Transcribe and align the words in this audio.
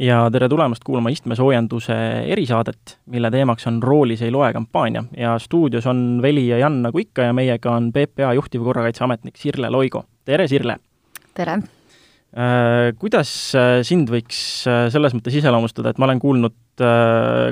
ja 0.00 0.20
tere 0.32 0.48
tulemast 0.48 0.84
kuulama 0.84 1.12
istmesoojenduse 1.12 1.96
erisaadet, 2.32 2.96
mille 3.12 3.30
teemaks 3.30 3.66
on 3.68 3.82
Roolis 3.82 4.22
ei 4.24 4.32
loe 4.32 4.52
kampaania 4.52 5.04
ja 5.16 5.34
stuudios 5.38 5.86
on 5.86 6.20
Veli 6.22 6.48
ja 6.48 6.58
Jan 6.58 6.80
nagu 6.82 6.98
ikka 6.98 7.28
ja 7.28 7.34
meiega 7.36 7.74
on 7.76 7.92
PPA 7.92 8.32
juhtivkorrakaitseametnik 8.38 9.36
Sirle 9.36 9.70
Loigo. 9.70 10.04
tere, 10.24 10.48
Sirle! 10.48 10.78
tere! 11.34 11.60
Äh, 12.30 12.92
kuidas 12.98 13.30
äh, 13.58 13.80
sind 13.82 14.10
võiks 14.12 14.62
äh, 14.70 14.84
selles 14.94 15.16
mõttes 15.16 15.34
iseloomustada, 15.34 15.90
et 15.90 15.98
ma 15.98 16.06
olen 16.08 16.20
kuulnud 16.22 16.56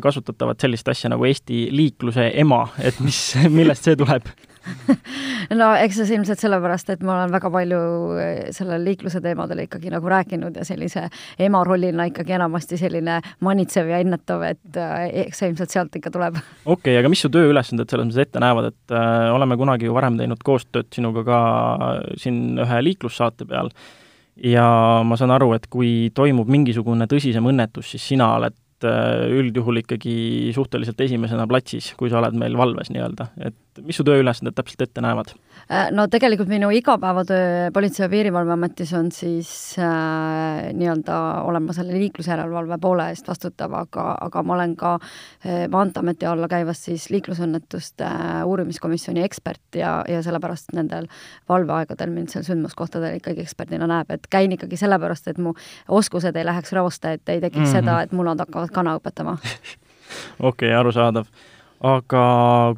kasutatavat 0.01 0.63
sellist 0.63 0.87
asja 0.89 1.11
nagu 1.13 1.27
Eesti 1.29 1.67
liikluse 1.75 2.31
ema, 2.41 2.63
et 2.81 2.97
mis, 3.05 3.19
millest 3.59 3.85
see 3.85 3.99
tuleb? 3.99 4.31
no 5.61 5.71
eks 5.79 6.01
see 6.01 6.17
ilmselt 6.17 6.43
sellepärast, 6.43 6.93
et 6.95 7.05
ma 7.07 7.15
olen 7.17 7.35
väga 7.35 7.51
palju 7.53 7.81
eh, 8.23 8.41
sellel 8.55 8.85
liikluse 8.87 9.23
teemadel 9.25 9.65
ikkagi 9.65 9.93
nagu 9.93 10.11
rääkinud 10.11 10.59
ja 10.59 10.67
sellise 10.69 11.07
ema 11.45 11.63
rollina 11.67 12.09
ikkagi 12.11 12.37
enamasti 12.39 12.79
selline 12.81 13.21
manitsev 13.45 13.91
ja 13.93 14.03
ennetav, 14.05 14.45
et 14.49 14.81
eh, 14.81 15.25
eks 15.25 15.43
see 15.43 15.53
ilmselt 15.53 15.75
sealt 15.75 16.01
ikka 16.01 16.13
tuleb. 16.15 16.39
okei 16.65 16.75
okay,, 16.75 16.99
aga 17.01 17.13
mis 17.13 17.25
su 17.25 17.33
tööülesanded 17.35 17.91
selles 17.91 18.11
mõttes 18.11 18.29
ette 18.29 18.43
näevad, 18.43 18.73
et 18.73 18.97
äh, 18.97 19.29
oleme 19.35 19.59
kunagi 19.61 19.89
ju 19.89 19.97
varem 19.97 20.19
teinud 20.21 20.45
koostööd 20.45 20.91
sinuga 20.95 21.25
ka 21.27 21.41
siin 22.21 22.59
ühe 22.61 22.85
liiklussaate 22.91 23.49
peal 23.49 23.73
ja 24.45 24.69
ma 25.07 25.19
saan 25.19 25.35
aru, 25.35 25.53
et 25.57 25.67
kui 25.71 26.11
toimub 26.15 26.51
mingisugune 26.51 27.09
tõsisem 27.11 27.47
õnnetus, 27.51 27.95
siis 27.95 28.09
sina 28.15 28.33
oled 28.39 28.57
üldjuhul 28.79 29.81
ikkagi 29.81 30.53
suhteliselt 30.55 31.01
esimesena 31.03 31.49
platsis, 31.51 31.93
kui 31.99 32.11
sa 32.13 32.21
oled 32.21 32.37
meil 32.39 32.55
valves 32.59 32.93
nii-öelda, 32.95 33.27
et 33.43 33.57
mis 33.85 33.99
su 33.99 34.05
tööülesanded 34.07 34.57
täpselt 34.57 34.83
ette 34.87 35.03
näevad? 35.05 35.33
Äh, 35.69 35.89
no 35.95 36.07
tegelikult 36.11 36.49
minu 36.51 36.71
igapäevatöö 36.75 37.71
Politsei- 37.75 38.05
ja 38.05 38.09
Piirivalveametis 38.09 38.93
on 38.99 39.11
siis 39.13 39.51
äh, 39.79 40.69
nii-öelda 40.73 41.19
olema 41.49 41.73
selle 41.77 41.99
liiklusjärelevalve 41.99 42.79
poole 42.81 43.09
eest 43.13 43.29
vastutav, 43.29 43.75
aga, 43.75 44.07
aga 44.29 44.43
ma 44.43 44.55
olen 44.55 44.77
ka 44.77 44.95
äh, 44.99 45.67
Maanteeameti 45.71 46.27
alla 46.27 46.49
käivas 46.49 46.85
siis 46.85 47.09
liiklusõnnetuste 47.11 48.07
äh, 48.07 48.47
uurimiskomisjoni 48.47 49.25
ekspert 49.27 49.81
ja, 49.81 49.99
ja 50.09 50.23
sellepärast 50.23 50.73
nendel 50.77 51.11
valveaegadel 51.49 52.15
mind 52.15 52.33
seal 52.35 52.47
sündmuskohtadel 52.47 53.19
ikkagi 53.21 53.45
eksperdina 53.45 53.89
näeb, 53.91 54.11
et 54.15 54.31
käin 54.31 54.53
ikkagi 54.57 54.81
sellepärast, 54.81 55.29
et 55.29 55.43
mu 55.43 55.55
oskused 55.89 56.37
ei 56.37 56.49
läheks 56.49 56.73
rooste, 56.77 57.19
et 57.19 57.29
ei 57.29 57.41
tekiks 57.41 57.67
mm 57.67 57.75
-hmm. 57.75 57.79
seda, 57.81 58.01
et 58.03 58.13
munad 58.13 58.41
hakkavad 58.41 58.73
kana 58.73 58.97
õpetama 58.99 59.39
okei 59.43 60.69
okay,, 60.69 60.73
arusaadav 60.73 61.27
aga 61.87 62.23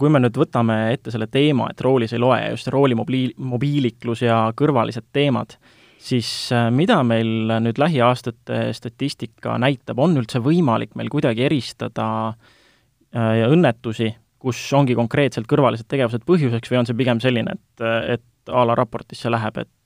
kui 0.00 0.12
me 0.12 0.20
nüüd 0.20 0.36
võtame 0.36 0.78
ette 0.94 1.12
selle 1.12 1.28
teema, 1.32 1.70
et 1.70 1.80
roolis 1.84 2.12
ei 2.12 2.20
loe, 2.20 2.40
just 2.52 2.68
rooli 2.72 2.96
mobiil, 2.98 3.32
mobiiliklus 3.38 4.24
ja 4.26 4.40
kõrvalised 4.56 5.08
teemad, 5.16 5.56
siis 6.00 6.28
äh, 6.56 6.68
mida 6.74 7.00
meil 7.06 7.54
nüüd 7.64 7.80
lähiaastate 7.80 8.70
statistika 8.76 9.56
näitab, 9.60 10.00
on 10.00 10.18
üldse 10.20 10.42
võimalik 10.44 10.96
meil 11.00 11.12
kuidagi 11.12 11.46
eristada 11.48 12.06
äh, 12.30 13.44
õnnetusi, 13.48 14.12
kus 14.40 14.60
ongi 14.76 14.96
konkreetselt 14.96 15.48
kõrvalised 15.48 15.88
tegevused 15.88 16.24
põhjuseks 16.28 16.72
või 16.72 16.80
on 16.80 16.88
see 16.88 16.96
pigem 16.96 17.20
selline, 17.20 17.56
et, 17.56 17.88
et 18.16 18.52
a 18.52 18.64
la 18.64 18.76
raportisse 18.76 19.32
läheb, 19.32 19.60
et 19.60 19.68
Äh, 19.68 19.79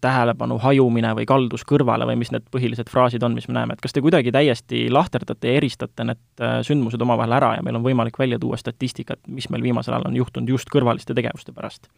tähelepanu 0.00 0.58
hajumine 0.58 1.12
või 1.16 1.26
kaldus 1.28 1.64
kõrvale 1.68 2.06
või 2.08 2.18
mis 2.20 2.32
need 2.34 2.46
põhilised 2.52 2.90
fraasid 2.90 3.22
on, 3.26 3.34
mis 3.36 3.48
me 3.48 3.56
näeme, 3.58 3.76
et 3.76 3.82
kas 3.84 3.94
te 3.94 4.02
kuidagi 4.04 4.32
täiesti 4.34 4.86
lahterdate 4.92 5.50
ja 5.50 5.60
eristate 5.60 6.06
need 6.06 6.20
äh, 6.40 6.58
sündmused 6.66 7.02
omavahel 7.02 7.36
ära 7.36 7.52
ja 7.56 7.64
meil 7.66 7.78
on 7.78 7.84
võimalik 7.84 8.18
välja 8.18 8.38
tuua 8.42 8.58
statistikat, 8.60 9.20
mis 9.28 9.48
meil 9.52 9.62
viimasel 9.62 9.94
ajal 9.96 10.08
on 10.10 10.16
juhtunud 10.18 10.50
just 10.50 10.70
kõrvaliste 10.72 11.14
tegevuste 11.16 11.54
pärast? 11.56 11.90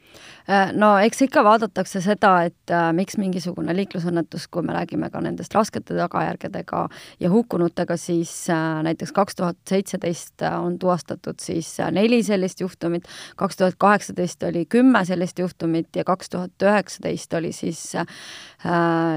Äh, 0.50 0.72
no 0.76 0.94
eks 1.04 1.22
ikka 1.28 1.44
vaadatakse 1.46 2.02
seda, 2.04 2.32
et 2.48 2.74
äh, 2.74 2.88
miks 2.96 3.18
mingisugune 3.20 3.74
liiklusõnnetus, 3.76 4.48
kui 4.50 4.66
me 4.66 4.76
räägime 4.76 5.10
ka 5.12 5.22
nendest 5.24 5.54
raskete 5.54 5.96
tagajärgedega 5.98 6.84
ja 7.20 7.32
hukkunutega, 7.32 7.96
siis 8.00 8.32
äh, 8.52 8.82
näiteks 8.86 9.12
kaks 9.16 9.38
tuhat 9.38 9.58
seitseteist 9.68 10.44
on 10.48 10.78
tuvastatud 10.78 11.40
siis 11.42 11.70
neli 11.92 12.22
sellist 12.22 12.60
juhtumit, 12.60 13.08
kaks 13.36 13.56
tuhat 13.56 13.78
kaheksateist 13.78 14.42
oli 14.48 14.64
kümme 14.66 15.04
sellist 15.04 15.38
juhtumit 15.38 15.96
ja 15.96 16.04
kaks 16.04 16.30
tuhat 16.30 16.68
üheksateist 16.68 17.34
oli 17.38 17.52
siis 17.56 17.94
äh, 17.94 18.06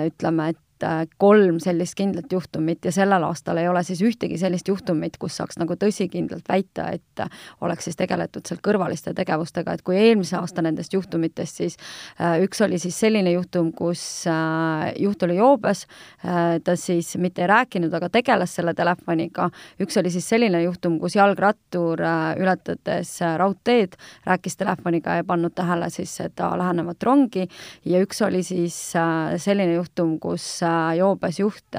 ütleme, 0.07 0.51
et 0.53 0.57
Äh, 0.57 0.70
kolm 1.21 1.59
sellist 1.63 1.95
kindlat 1.99 2.31
juhtumit 2.31 2.85
ja 2.85 2.91
sellel 2.91 3.23
aastal 3.27 3.59
ei 3.61 3.69
ole 3.69 3.83
siis 3.87 4.01
ühtegi 4.05 4.37
sellist 4.41 4.67
juhtumit, 4.67 5.17
kus 5.21 5.37
saaks 5.39 5.59
nagu 5.61 5.75
tõsikindlalt 5.79 6.47
väita, 6.49 6.89
et 6.95 7.23
oleks 7.61 7.89
siis 7.89 7.99
tegeletud 7.99 8.47
seal 8.47 8.61
kõrvaliste 8.63 9.13
tegevustega, 9.17 9.75
et 9.75 9.85
kui 9.85 9.97
eelmise 9.99 10.37
aasta 10.39 10.63
nendest 10.65 10.93
juhtumitest, 10.93 11.61
siis 11.63 11.77
äh, 12.21 12.39
üks 12.45 12.61
oli 12.65 12.79
siis 12.81 12.99
selline 12.99 13.33
juhtum, 13.35 13.71
kus 13.75 14.03
äh, 14.29 14.91
juht 15.01 15.23
oli 15.23 15.37
joobes, 15.37 15.85
ta 16.63 16.75
siis 16.77 17.13
mitte 17.21 17.43
ei 17.43 17.49
rääkinud, 17.49 17.93
aga 17.93 18.09
tegeles 18.13 18.53
selle 18.55 18.73
telefoniga, 18.77 19.47
üks 19.81 19.97
oli 19.99 20.11
siis 20.13 20.27
selline 20.29 20.61
juhtum, 20.63 20.97
kus 21.01 21.15
jalgrattur 21.17 22.01
ületades 22.41 23.13
raudteed 23.37 23.95
rääkis 24.25 24.57
telefoniga 24.57 25.15
ja 25.15 25.23
pannud 25.23 25.53
tähele 25.55 25.89
siis 25.89 26.15
seda 26.15 26.51
lähenevat 26.57 27.03
rongi. 27.03 27.47
Ja 27.85 28.01
üks 28.03 28.21
oli 28.25 28.43
siis 28.43 28.77
selline 29.37 29.73
juhtum, 29.73 30.17
kus 30.19 30.61
joobes 30.97 31.39
juht 31.39 31.77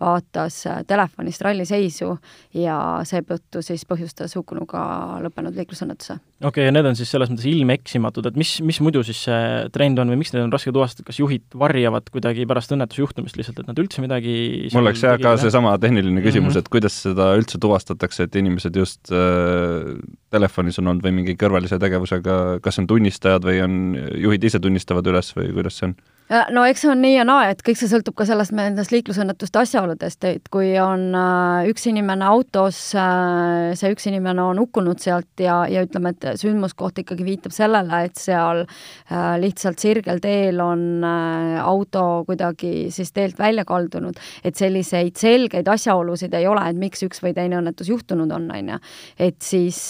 vaatas 0.00 0.62
telefonist 0.88 1.42
ralliseisu 1.44 2.10
ja 2.56 2.76
seetõttu 3.06 3.62
siis 3.64 3.84
põhjustas 3.88 4.34
hukkunuga 4.38 4.82
lõppenud 5.24 5.56
liiklusõnnetuse. 5.58 6.16
okei 6.40 6.48
okay,, 6.48 6.68
ja 6.68 6.74
need 6.74 6.88
on 6.88 6.96
siis 6.98 7.10
selles 7.12 7.30
mõttes 7.32 7.48
ilmeeksimatud, 7.50 8.30
et 8.30 8.38
mis, 8.40 8.54
mis 8.64 8.80
muidu 8.84 9.02
siis 9.06 9.22
see 9.26 9.40
trend 9.74 10.00
on 10.00 10.12
või 10.12 10.20
miks 10.22 10.32
neid 10.34 10.46
on 10.46 10.54
raske 10.54 10.72
tuvastada, 10.72 11.06
kas 11.08 11.20
juhid 11.20 11.58
varjavad 11.60 12.08
kuidagi 12.12 12.46
pärast 12.48 12.72
õnnetuse 12.76 13.04
juhtumist 13.04 13.40
lihtsalt, 13.40 13.60
et 13.62 13.70
nad 13.70 13.82
üldse 13.82 14.04
midagi 14.04 14.36
mul 14.72 14.86
oleks 14.86 15.04
jah 15.04 15.18
ka 15.20 15.36
seesama 15.40 15.76
tehniline 15.82 16.24
küsimus 16.24 16.54
mm, 16.54 16.56
-hmm. 16.56 16.64
et 16.64 16.72
kuidas 16.72 16.96
seda 17.04 17.32
üldse 17.36 17.60
tuvastatakse, 17.60 18.28
et 18.28 18.40
inimesed 18.40 18.76
just 18.76 19.12
äh, 19.12 19.92
telefonis 20.32 20.80
on 20.80 20.92
olnud 20.92 21.04
või 21.04 21.16
mingi 21.20 21.36
kõrvalise 21.40 21.78
tegevusega, 21.82 22.60
kas 22.64 22.80
on 22.80 22.88
tunnistajad 22.90 23.44
või 23.44 23.60
on, 23.64 23.76
juhid 24.24 24.44
ise 24.48 24.60
tunnistavad 24.62 25.06
üles 25.12 25.34
või 25.36 25.52
kuidas 25.56 25.80
see 25.80 25.90
on? 25.90 25.98
No 26.30 26.62
eks 26.68 26.84
see 26.84 26.90
on 26.92 27.00
nii 27.02 27.16
ja 27.16 27.24
naa, 27.26 27.48
et 27.50 27.62
kõik 27.66 27.78
see 27.80 27.90
sõltub 27.90 28.14
ka 28.18 28.24
sellest 28.28 28.54
nendest 28.54 28.92
liiklusõnnetuste 28.94 29.60
asjaoludest, 29.64 30.26
et 30.28 30.46
kui 30.52 30.70
on 30.78 31.08
äh, 31.16 31.68
üks 31.70 31.88
inimene 31.90 32.26
autos, 32.30 32.78
äh, 32.98 33.72
see 33.78 33.90
üks 33.94 34.06
inimene 34.10 34.44
on 34.52 34.60
hukkunud 34.62 35.00
sealt 35.02 35.42
ja, 35.42 35.64
ja 35.70 35.82
ütleme, 35.86 36.14
et 36.14 36.38
sündmuskoht 36.40 37.02
ikkagi 37.02 37.26
viitab 37.26 37.54
sellele, 37.54 38.04
et 38.06 38.20
seal 38.20 38.62
äh, 38.62 39.32
lihtsalt 39.42 39.82
sirgel 39.82 40.22
teel 40.22 40.62
on 40.62 41.02
auto 41.02 42.22
kuidagi 42.28 42.90
siis 42.94 43.10
teelt 43.16 43.38
välja 43.40 43.64
kaldunud, 43.66 44.18
et 44.46 44.58
selliseid 44.58 45.18
selgeid 45.18 45.68
asjaolusid 45.70 46.34
ei 46.38 46.46
ole, 46.46 46.62
et 46.70 46.78
miks 46.78 47.02
üks 47.06 47.24
või 47.24 47.34
teine 47.34 47.58
õnnetus 47.58 47.90
juhtunud 47.90 48.30
on, 48.36 48.46
on 48.54 48.72
ju. 48.74 48.78
et 49.18 49.40
siis 49.42 49.80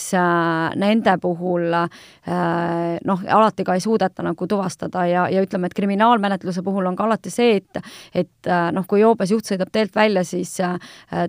nende 0.80 1.16
puhul 1.20 1.68
noh, 1.70 3.24
alati 3.28 3.66
ka 3.66 3.76
ei 3.76 3.84
suudeta 3.84 4.24
nagu 4.24 4.48
tuvastada 4.48 5.04
ja, 5.10 5.26
ja 5.32 5.44
ütleme, 5.44 5.68
et 5.68 5.76
kriminaalmenetlus 5.76 6.29
menetluse 6.30 6.64
puhul 6.66 6.86
on 6.90 6.96
ka 6.96 7.08
alati 7.08 7.32
see, 7.34 7.58
et 7.60 7.82
et 8.14 8.48
äh, 8.48 8.70
noh, 8.74 8.86
kui 8.88 9.02
joobes 9.02 9.34
juht 9.34 9.50
sõidab 9.50 9.72
teelt 9.72 9.94
välja, 9.96 10.24
siis 10.24 10.56
äh, 10.64 10.78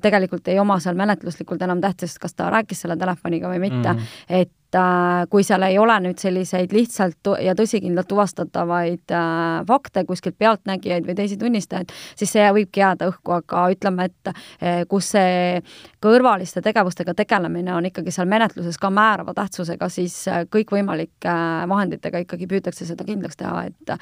tegelikult 0.02 0.48
ei 0.48 0.60
oma 0.62 0.80
seal 0.80 0.98
menetluslikult 1.00 1.62
enam 1.62 1.82
tähtsust, 1.82 2.20
kas 2.22 2.38
ta 2.38 2.50
rääkis 2.54 2.86
selle 2.86 2.98
telefoniga 2.98 3.52
või 3.52 3.62
mitte 3.68 3.94
mm. 3.94 4.00
-hmm. 4.00 4.42
et 4.42 4.52
kui 5.30 5.44
seal 5.44 5.66
ei 5.68 5.78
ole 5.80 5.98
nüüd 6.06 6.20
selliseid 6.22 6.72
lihtsalt 6.72 7.28
ja 7.44 7.54
tõsikindlalt 7.58 8.08
tuvastatavaid 8.08 9.12
äh, 9.12 9.66
fakte 9.68 10.06
kuskilt 10.08 10.38
pealtnägijaid 10.40 11.08
või 11.08 11.16
teisi 11.18 11.38
tunnistajaid, 11.38 11.92
siis 12.16 12.32
see 12.32 12.46
võibki 12.56 12.80
jääda 12.80 13.10
õhku, 13.12 13.36
aga 13.36 13.66
ütleme, 13.74 14.08
et 14.08 14.32
äh, 14.32 14.84
kus 14.90 15.12
see 15.16 15.60
kõrvaliste 16.02 16.64
tegevustega 16.64 17.14
tegelemine 17.18 17.74
on 17.76 17.90
ikkagi 17.90 18.14
seal 18.16 18.30
menetluses 18.32 18.80
ka 18.82 18.90
määrava 18.94 19.36
tähtsusega, 19.38 19.90
siis 19.92 20.16
kõikvõimalike 20.52 21.36
vahenditega 21.70 22.24
ikkagi 22.24 22.48
püütakse 22.50 22.88
seda 22.88 23.06
kindlaks 23.06 23.38
teha, 23.38 23.66
et 23.68 23.94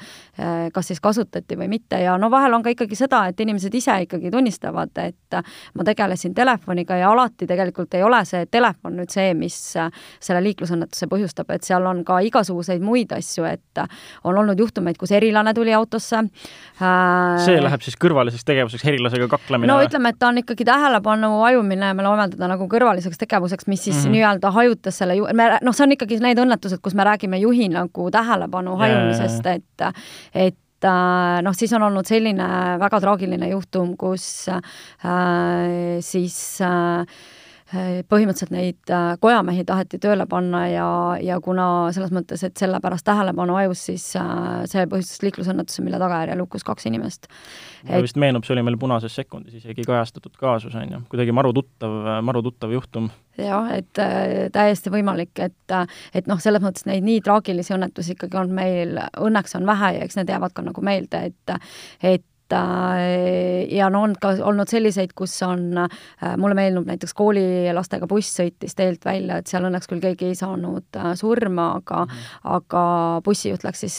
kas 0.72 0.88
siis 0.88 1.00
kasutati 1.02 1.58
või 1.58 1.68
mitte. 1.74 1.98
Ja 2.00 2.14
no 2.18 2.30
vahel 2.32 2.54
on 2.56 2.64
ka 2.64 2.72
ikkagi 2.72 2.96
seda, 2.96 3.26
et 3.28 3.40
inimesed 3.40 3.74
ise 3.74 3.98
ikkagi 4.06 4.30
tunnistavad, 4.32 4.96
et 5.02 5.38
ma 5.74 5.84
tegelesin 5.86 6.34
telefoniga 6.34 6.96
ja 6.96 7.10
alati 7.12 7.46
tegelikult 7.50 7.94
ei 7.98 8.06
ole 8.06 8.22
see 8.28 8.46
telefon 8.50 8.96
nüüd 9.00 9.12
see, 9.12 9.34
mis 9.36 9.58
selle 9.74 10.40
liik-, 10.40 10.59
liiklusõnnetuse 10.60 11.08
põhjustab, 11.10 11.50
et 11.54 11.64
seal 11.66 11.86
on 11.88 12.02
ka 12.04 12.20
igasuguseid 12.26 12.82
muid 12.84 13.12
asju, 13.16 13.46
et 13.48 13.82
on 14.24 14.36
olnud 14.36 14.58
juhtumeid, 14.60 14.98
kus 15.00 15.12
erilane 15.16 15.54
tuli 15.56 15.72
autosse 15.74 16.20
äh,. 16.20 17.40
see 17.44 17.60
läheb 17.62 17.84
siis 17.84 17.96
kõrvaliseks 18.00 18.46
tegevuseks, 18.48 18.84
herilasega 18.84 19.28
kaklemine? 19.32 19.70
no 19.72 19.80
ütleme, 19.84 20.12
et 20.12 20.20
ta 20.20 20.30
on 20.30 20.40
ikkagi 20.42 20.66
tähelepanu 20.68 21.32
hajumine, 21.46 21.92
me 21.96 22.06
loeme 22.06 22.28
teda 22.34 22.50
nagu 22.52 22.68
kõrvaliseks 22.70 23.20
tegevuseks, 23.24 23.68
mis 23.70 23.84
siis 23.88 23.96
mm 23.96 24.02
-hmm. 24.02 24.16
nii-öelda 24.18 24.54
hajutas 24.56 25.00
selle 25.02 25.16
ju-, 25.18 25.28
me 25.34 25.50
noh, 25.62 25.76
see 25.76 25.86
on 25.86 25.96
ikkagi 25.96 26.20
need 26.20 26.40
õnnetused, 26.40 26.82
kus 26.82 26.94
me 26.94 27.06
räägime 27.08 27.40
juhi 27.40 27.68
nagu 27.72 28.10
tähelepanu 28.10 28.76
hajumisest, 28.80 29.46
et 29.46 29.88
et 30.34 30.84
äh, 30.84 31.42
noh, 31.42 31.54
siis 31.56 31.72
on 31.76 31.82
olnud 31.82 32.06
selline 32.08 32.46
väga 32.80 33.00
traagiline 33.00 33.50
juhtum, 33.50 33.96
kus 34.00 34.48
äh, 34.48 36.00
siis 36.00 36.60
äh, 36.64 37.04
põhimõtteliselt 37.70 38.50
neid 38.50 38.92
kojamehi 39.22 39.64
taheti 39.68 40.00
tööle 40.02 40.26
panna 40.30 40.64
ja, 40.70 40.88
ja 41.22 41.38
kuna 41.42 41.66
selles 41.94 42.10
mõttes, 42.14 42.42
et 42.46 42.58
selle 42.58 42.80
pärast 42.82 43.06
tähelepanu 43.06 43.54
hajus, 43.58 43.84
siis 43.90 44.06
see 44.10 44.86
põhjustas 44.90 45.22
liiklusõnnetuse, 45.26 45.84
mille 45.86 46.00
tagajärjel 46.02 46.42
hukkus 46.42 46.66
kaks 46.66 46.88
inimest. 46.90 47.28
mulle 47.84 48.02
vist 48.06 48.18
meenub, 48.20 48.46
see 48.46 48.56
oli 48.56 48.64
meil 48.66 48.78
Punases 48.80 49.14
sekundis 49.14 49.60
isegi 49.60 49.86
kajastatud 49.86 50.34
kaasus, 50.40 50.74
on 50.74 50.96
ju, 50.96 51.02
kuidagi 51.12 51.34
maru 51.36 51.52
tuttav, 51.56 51.94
maru 52.26 52.42
tuttav 52.48 52.74
juhtum 52.74 53.10
jah, 53.38 53.70
et 53.76 54.02
äh, 54.02 54.48
täiesti 54.52 54.92
võimalik, 54.92 55.32
et 55.38 55.54
et 56.14 56.26
noh, 56.26 56.40
selles 56.42 56.62
mõttes 56.64 56.86
neid 56.88 57.06
nii 57.06 57.20
traagilisi 57.24 57.74
õnnetusi 57.76 58.16
ikkagi 58.16 58.40
on 58.40 58.50
meil, 58.54 58.98
õnneks 59.20 59.54
on 59.58 59.68
vähe 59.68 59.94
ja 59.98 60.02
eks 60.06 60.18
need 60.18 60.32
jäävad 60.32 60.56
ka 60.56 60.66
nagu 60.66 60.84
meelde, 60.84 61.30
et 61.30 61.56
et 62.00 62.24
Äh, 62.24 62.29
ja 63.70 63.90
no 63.90 64.02
on 64.02 64.14
ka 64.20 64.34
olnud 64.44 64.68
selliseid, 64.70 65.12
kus 65.16 65.34
on, 65.46 65.78
äh, 65.78 66.36
mulle 66.40 66.54
meenub 66.58 66.88
näiteks 66.88 67.14
koolilastega 67.16 68.08
buss 68.10 68.34
sõitis 68.40 68.76
teelt 68.76 69.04
välja, 69.04 69.40
et 69.40 69.50
seal 69.50 69.66
õnneks 69.68 69.90
küll 69.90 70.02
keegi 70.02 70.30
ei 70.30 70.38
saanud 70.38 70.98
äh, 70.98 71.12
surma, 71.14 71.70
aga 71.80 72.04
mm 72.04 72.10
-hmm. 72.10 72.40
aga 72.56 72.84
bussijuht 73.24 73.64
läks 73.64 73.80
siis 73.80 73.98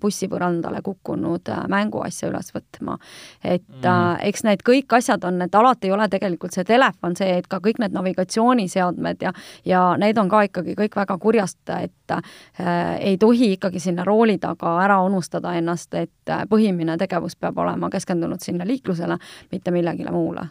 bussipõrandale 0.00 0.82
kukkunud 0.82 1.50
mänguasja 1.68 2.28
üles 2.30 2.52
võtma. 2.54 2.98
et 3.44 3.68
mm 3.68 3.82
-hmm. 3.82 4.16
eks 4.22 4.44
need 4.44 4.62
kõik 4.68 4.96
asjad 4.96 5.24
on, 5.24 5.42
et 5.42 5.54
alati 5.54 5.86
ei 5.86 5.92
ole 5.92 6.08
tegelikult 6.08 6.52
see 6.52 6.64
telefon 6.64 7.16
see, 7.16 7.38
et 7.38 7.46
ka 7.46 7.58
kõik 7.58 7.78
need 7.78 7.92
navigatsiooniseadmed 7.92 9.22
ja 9.22 9.32
ja 9.64 9.96
need 9.96 10.18
on 10.18 10.28
ka 10.28 10.42
ikkagi 10.48 10.74
kõik 10.78 10.96
väga 10.96 11.18
kurjast, 11.18 11.60
et 11.80 12.10
äh, 12.10 12.96
ei 13.00 13.18
tohi 13.18 13.52
ikkagi 13.56 13.80
sinna 13.80 14.04
rooli 14.04 14.38
taga 14.38 14.78
ära 14.82 15.00
unustada 15.02 15.54
ennast, 15.58 15.94
et 15.94 16.10
põhimine 16.50 16.96
tegevus 17.00 17.36
peab 17.36 17.58
olema 17.58 17.90
keskendunud 17.92 18.42
sinna 18.44 18.66
liiklusele, 18.68 19.18
mitte 19.52 19.74
millegile 19.74 20.12
muule. 20.14 20.48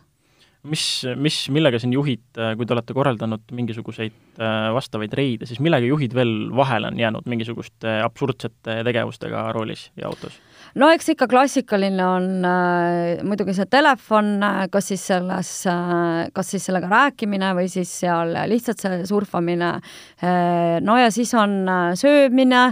mis, 0.68 0.84
mis, 1.16 1.38
millega 1.54 1.80
siin 1.80 1.94
juhid, 1.94 2.26
kui 2.58 2.66
te 2.66 2.76
olete 2.76 2.96
korraldanud 2.98 3.54
mingisuguseid 3.56 4.42
äh, 4.42 4.68
vastavaid 4.76 5.14
reide, 5.16 5.48
siis 5.48 5.62
millega 5.64 5.88
juhid 5.88 6.16
veel 6.18 6.50
vahele 6.56 6.92
on 6.92 7.00
jäänud 7.00 7.30
mingisuguste 7.30 8.02
absurdsete 8.04 8.82
tegevustega 8.84 9.52
roolis 9.56 9.92
ja 9.96 10.10
autos? 10.12 10.42
No 10.78 10.90
eks 10.94 11.10
ikka 11.14 11.28
klassikaline 11.30 12.06
on 12.06 12.46
äh, 12.46 13.24
muidugi 13.26 13.56
see 13.58 13.68
telefon, 13.72 14.36
äh, 14.46 14.60
kas 14.72 14.90
siis 14.92 15.04
selles 15.10 15.52
äh,, 15.70 16.28
kas 16.36 16.52
siis 16.54 16.68
sellega 16.70 16.90
rääkimine 16.92 17.54
või 17.58 17.70
siis 17.72 17.92
seal 18.04 18.34
lihtsalt 18.52 18.84
see 18.84 19.00
surfamine 19.10 19.72
äh,. 19.78 20.78
no 20.86 20.98
ja 21.00 21.10
siis 21.14 21.34
on 21.38 21.60
äh, 21.72 21.92
söömine, 22.00 22.64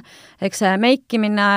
eks 0.45 0.61
see 0.63 0.73
meikimine, 0.81 1.47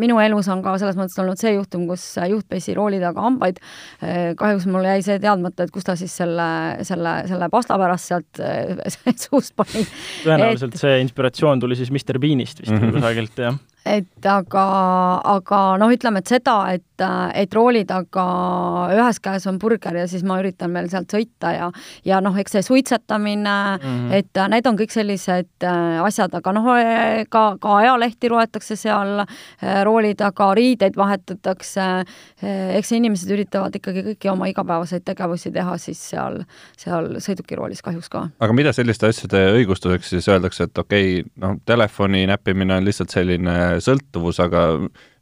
minu 0.00 0.20
elus 0.22 0.48
on 0.52 0.64
ka 0.64 0.76
selles 0.80 0.98
mõttes 0.98 1.18
olnud 1.20 1.40
see 1.40 1.54
juhtum, 1.56 1.86
kus 1.90 2.06
juht 2.30 2.48
pesi 2.50 2.76
rooli 2.76 3.00
taga 3.02 3.26
hambaid 3.26 3.60
äh,. 3.60 4.32
kahjuks 4.40 4.68
mul 4.70 4.88
jäi 4.88 5.00
see 5.06 5.18
teadmata, 5.22 5.66
et 5.66 5.74
kus 5.74 5.88
ta 5.88 5.98
siis 6.00 6.14
selle, 6.22 6.50
selle, 6.86 7.16
selle 7.30 7.50
pasta 7.52 7.78
pärast 7.80 8.12
sealt 8.12 8.44
äh, 8.44 8.80
suust 9.26 9.56
pani. 9.58 9.84
tõenäoliselt 10.24 10.78
et... 10.78 10.84
see 10.86 11.02
inspiratsioon 11.04 11.60
tuli 11.60 11.78
siis 11.78 11.92
Mr 11.92 12.20
Beanist 12.22 12.64
vist 12.64 12.72
mm 12.72 12.86
-hmm. 12.86 12.96
kusagilt, 13.00 13.44
jah 13.48 13.60
et 13.88 14.26
aga, 14.28 14.64
aga 15.24 15.58
noh, 15.80 15.90
ütleme, 15.92 16.20
et 16.20 16.30
seda, 16.30 16.56
et, 16.74 17.04
et 17.34 17.54
rooli 17.56 17.86
taga 17.88 18.24
ühes 18.92 19.20
käes 19.24 19.46
on 19.48 19.56
burger 19.60 19.96
ja 19.96 20.06
siis 20.10 20.24
ma 20.26 20.36
üritan 20.42 20.74
veel 20.76 20.90
sealt 20.92 21.12
sõita 21.14 21.52
ja 21.54 21.70
ja 22.04 22.18
noh, 22.20 22.36
eks 22.36 22.58
see 22.58 22.66
suitsetamine 22.66 23.54
mm, 23.78 23.86
-hmm. 23.86 24.12
et 24.18 24.40
need 24.52 24.68
on 24.68 24.76
kõik 24.76 24.92
sellised 24.92 25.64
äh, 25.64 26.00
asjad, 26.04 26.34
aga 26.36 26.52
noh, 26.52 26.68
ka, 27.28 27.44
ka 27.60 27.76
ajalehti 27.78 28.28
loetakse 28.28 28.76
seal 28.76 29.22
äh, 29.24 29.80
rooli 29.84 30.12
taga, 30.14 30.52
riideid 30.54 30.96
vahetatakse, 30.96 31.88
äh, 32.44 32.76
eks 32.76 32.92
inimesed 32.92 33.32
üritavad 33.32 33.76
ikkagi 33.76 34.04
kõiki 34.10 34.32
oma 34.32 34.50
igapäevaseid 34.52 35.06
tegevusi 35.08 35.52
teha 35.56 35.78
siis 35.78 36.02
seal, 36.12 36.42
seal 36.76 37.16
sõidukiroolis 37.18 37.82
kahjuks 37.82 38.12
ka. 38.12 38.28
aga 38.40 38.52
mida 38.52 38.72
selliste 38.76 39.08
asjade 39.08 39.40
õigustuseks 39.56 40.12
siis 40.16 40.28
öeldakse, 40.28 40.68
et 40.68 40.78
okei 40.78 41.20
okay,, 41.20 41.32
noh, 41.40 41.56
telefoni 41.64 42.26
näppimine 42.28 42.76
on 42.76 42.84
lihtsalt 42.84 43.10
selline 43.10 43.69
sõltuvus, 43.84 44.40
aga 44.42 44.66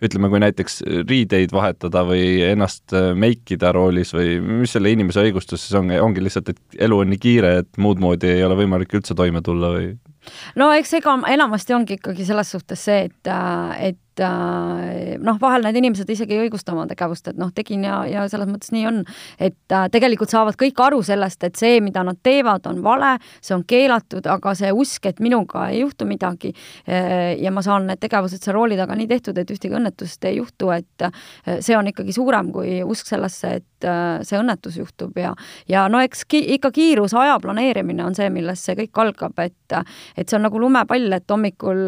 ütleme, 0.04 0.30
kui 0.32 0.40
näiteks 0.42 0.80
riideid 1.08 1.52
vahetada 1.54 2.04
või 2.06 2.40
ennast 2.46 2.94
meikida 3.18 3.72
roolis 3.74 4.14
või 4.14 4.38
mis 4.40 4.74
selle 4.76 4.92
inimese 4.94 5.24
õigustus 5.26 5.66
siis 5.66 5.78
on, 5.78 5.92
ongi 6.00 6.24
lihtsalt, 6.24 6.52
et 6.54 6.82
elu 6.88 7.02
on 7.04 7.12
nii 7.12 7.22
kiire, 7.22 7.56
et 7.64 7.80
muud 7.82 8.00
moodi 8.02 8.30
ei 8.32 8.44
ole 8.46 8.58
võimalik 8.62 8.94
üldse 8.98 9.16
toime 9.18 9.42
tulla 9.44 9.74
või? 9.76 9.94
no 10.60 10.72
eks 10.76 10.98
ega 11.00 11.14
enamasti 11.32 11.74
ongi 11.76 11.98
ikkagi 11.98 12.26
selles 12.28 12.52
suhtes 12.54 12.84
see, 12.88 13.08
et, 13.08 13.32
et 13.78 13.98
et 14.07 14.07
noh, 14.24 15.38
vahel 15.40 15.64
need 15.66 15.78
inimesed 15.80 16.10
isegi 16.10 16.36
ei 16.36 16.46
õigusta 16.46 16.72
oma 16.74 16.86
tegevust, 16.90 17.28
et 17.30 17.38
noh, 17.40 17.50
tegin 17.54 17.84
ja, 17.86 18.00
ja 18.08 18.24
selles 18.30 18.48
mõttes 18.50 18.72
nii 18.74 18.86
on. 18.90 19.00
et 19.38 19.74
äh, 19.74 19.86
tegelikult 19.92 20.32
saavad 20.32 20.58
kõik 20.58 20.80
aru 20.82 21.00
sellest, 21.06 21.44
et 21.44 21.58
see, 21.58 21.80
mida 21.84 22.02
nad 22.06 22.18
teevad, 22.22 22.66
on 22.70 22.82
vale, 22.84 23.16
see 23.44 23.54
on 23.56 23.64
keelatud, 23.68 24.26
aga 24.30 24.54
see 24.58 24.72
usk, 24.74 25.06
et 25.10 25.22
minuga 25.24 25.68
ei 25.72 25.82
juhtu 25.82 26.08
midagi 26.08 26.52
äh, 26.88 27.36
ja 27.40 27.52
ma 27.54 27.62
saan 27.64 27.88
need 27.90 28.02
tegevused 28.02 28.42
seal 28.42 28.56
rooli 28.56 28.78
taga 28.78 28.96
nii 28.98 29.08
tehtud, 29.10 29.38
et 29.38 29.50
ühtegi 29.54 29.76
õnnetust 29.78 30.28
ei 30.28 30.38
juhtu, 30.38 30.72
et 30.74 31.06
äh, 31.06 31.58
see 31.60 31.76
on 31.78 31.90
ikkagi 31.90 32.14
suurem 32.16 32.52
kui 32.54 32.80
usk 32.84 33.10
sellesse, 33.10 33.58
et 33.60 33.64
see 34.26 34.34
õnnetus 34.34 34.74
juhtub 34.74 35.14
ja 35.20 35.28
ja 35.70 35.84
no 35.86 36.00
eks 36.02 36.24
ki, 36.26 36.40
ikka 36.56 36.72
kiiruse 36.74 37.14
aja 37.20 37.36
planeerimine 37.38 38.02
on 38.02 38.16
see, 38.16 38.26
millest 38.34 38.66
see 38.66 38.74
kõik 38.80 38.98
algab, 39.04 39.38
et 39.38 39.54
et 40.16 40.24
see 40.24 40.34
on 40.38 40.42
nagu 40.46 40.58
lumepall, 40.58 41.12
et 41.12 41.30
hommikul 41.30 41.84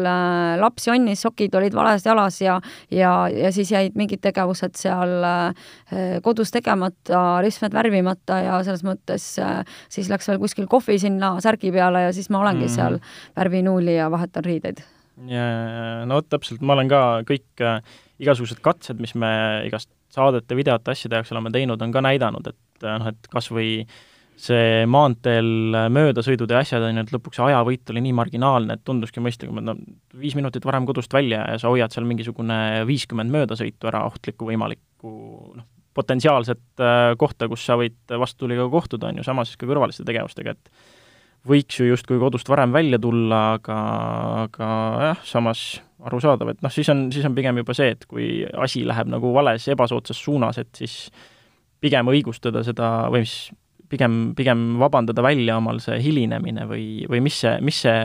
laps 0.61 0.85
jonnis, 0.87 1.23
sokid 1.25 1.55
olid 1.57 1.73
valesti 1.73 2.07
jalas, 2.07 2.20
jalas 2.21 2.41
ja, 2.41 2.59
ja, 2.91 3.11
ja 3.29 3.51
siis 3.51 3.71
jäid 3.71 3.97
mingid 3.97 4.21
tegevused 4.21 4.77
seal 4.79 5.23
äh, 5.25 6.19
kodus 6.23 6.51
tegemata, 6.53 7.41
ristmed 7.41 7.73
värvimata 7.73 8.39
ja 8.45 8.59
selles 8.63 8.83
mõttes 8.85 9.33
äh, 9.41 9.61
siis 9.89 10.09
läks 10.11 10.29
veel 10.29 10.39
kuskil 10.41 10.67
kohvi 10.71 10.99
sinna 11.01 11.35
särgi 11.41 11.71
peale 11.71 12.07
ja 12.07 12.13
siis 12.13 12.29
ma 12.29 12.41
olengi 12.43 12.67
mm. 12.67 12.75
seal, 12.75 12.99
värvin 13.37 13.65
nuuli 13.65 13.95
ja 13.97 14.11
vahetan 14.11 14.45
riideid. 14.45 14.83
ja, 15.27 15.47
no 16.05 16.21
vot 16.21 16.29
täpselt, 16.29 16.61
ma 16.61 16.77
olen 16.77 16.91
ka 16.91 17.01
kõik 17.27 17.65
äh, 17.65 17.81
igasugused 18.21 18.61
katsed, 18.61 19.01
mis 19.01 19.15
me 19.15 19.31
igast 19.67 19.89
saadete, 20.11 20.55
videote, 20.55 20.91
asjade 20.91 21.19
jaoks 21.19 21.31
oleme 21.31 21.51
teinud, 21.53 21.81
on 21.81 21.93
ka 21.93 22.01
näidanud, 22.03 22.51
et 22.51 22.85
noh, 22.85 23.07
et 23.13 23.29
kas 23.31 23.47
või 23.53 23.69
äh, 23.85 23.99
see 24.41 24.85
maanteel 24.89 25.47
möödasõidud 25.93 26.51
ja 26.51 26.61
asjad, 26.63 26.83
on 26.87 26.97
ju, 26.97 27.03
et 27.05 27.13
lõpuks 27.13 27.39
see 27.39 27.47
ajavõit 27.49 27.91
oli 27.93 28.03
nii 28.07 28.15
marginaalne, 28.17 28.77
et 28.77 28.85
tunduski 28.87 29.23
mõistlikum, 29.23 29.59
et 29.61 29.67
no 29.67 29.75
viis 30.17 30.37
minutit 30.37 30.65
varem 30.67 30.87
kodust 30.89 31.13
välja 31.13 31.43
ja 31.53 31.59
sa 31.61 31.69
hoiad 31.73 31.93
seal 31.93 32.07
mingisugune 32.09 32.57
viiskümmend 32.89 33.33
möödasõitu 33.33 33.91
ära, 33.91 34.05
ohtlikku 34.09 34.49
võimalikku 34.49 35.13
noh, 35.59 35.67
potentsiaalset 35.93 36.81
äh, 36.81 37.11
kohta, 37.19 37.49
kus 37.51 37.65
sa 37.67 37.77
võid 37.79 37.99
vastutuliga 38.09 38.65
kohtuda, 38.71 39.11
on 39.11 39.21
ju, 39.21 39.27
sama 39.27 39.45
siis 39.45 39.59
ka 39.59 39.69
kõrvaliste 39.69 40.05
tegevustega, 40.07 40.55
et 40.55 40.73
võiks 41.47 41.79
ju 41.79 41.87
justkui 41.89 42.19
kodust 42.21 42.49
varem 42.51 42.73
välja 42.73 42.99
tulla, 43.01 43.41
aga, 43.57 43.77
aga 44.45 44.69
jah, 45.09 45.23
samas 45.27 45.65
arusaadav, 46.05 46.53
et 46.53 46.63
noh, 46.65 46.73
siis 46.73 46.89
on, 46.93 47.07
siis 47.13 47.25
on 47.27 47.35
pigem 47.37 47.61
juba 47.61 47.75
see, 47.77 47.93
et 47.95 48.07
kui 48.09 48.29
asi 48.57 48.85
läheb 48.87 49.09
nagu 49.11 49.33
vales, 49.35 49.67
ebasoodsas 49.69 50.21
suunas, 50.21 50.57
et 50.61 50.71
siis 50.77 50.95
pigem 51.81 52.09
õigustada 52.13 52.63
seda, 52.65 52.91
või 53.13 53.25
mis 53.25 53.35
pigem, 53.91 54.19
pigem 54.37 54.65
vabandada 54.79 55.23
välja 55.25 55.57
omal 55.59 55.81
see 55.83 55.99
hilinemine 56.03 56.67
või, 56.69 56.85
või 57.11 57.21
mis 57.27 57.41
see, 57.43 57.57
mis 57.65 57.81
see, 57.85 57.97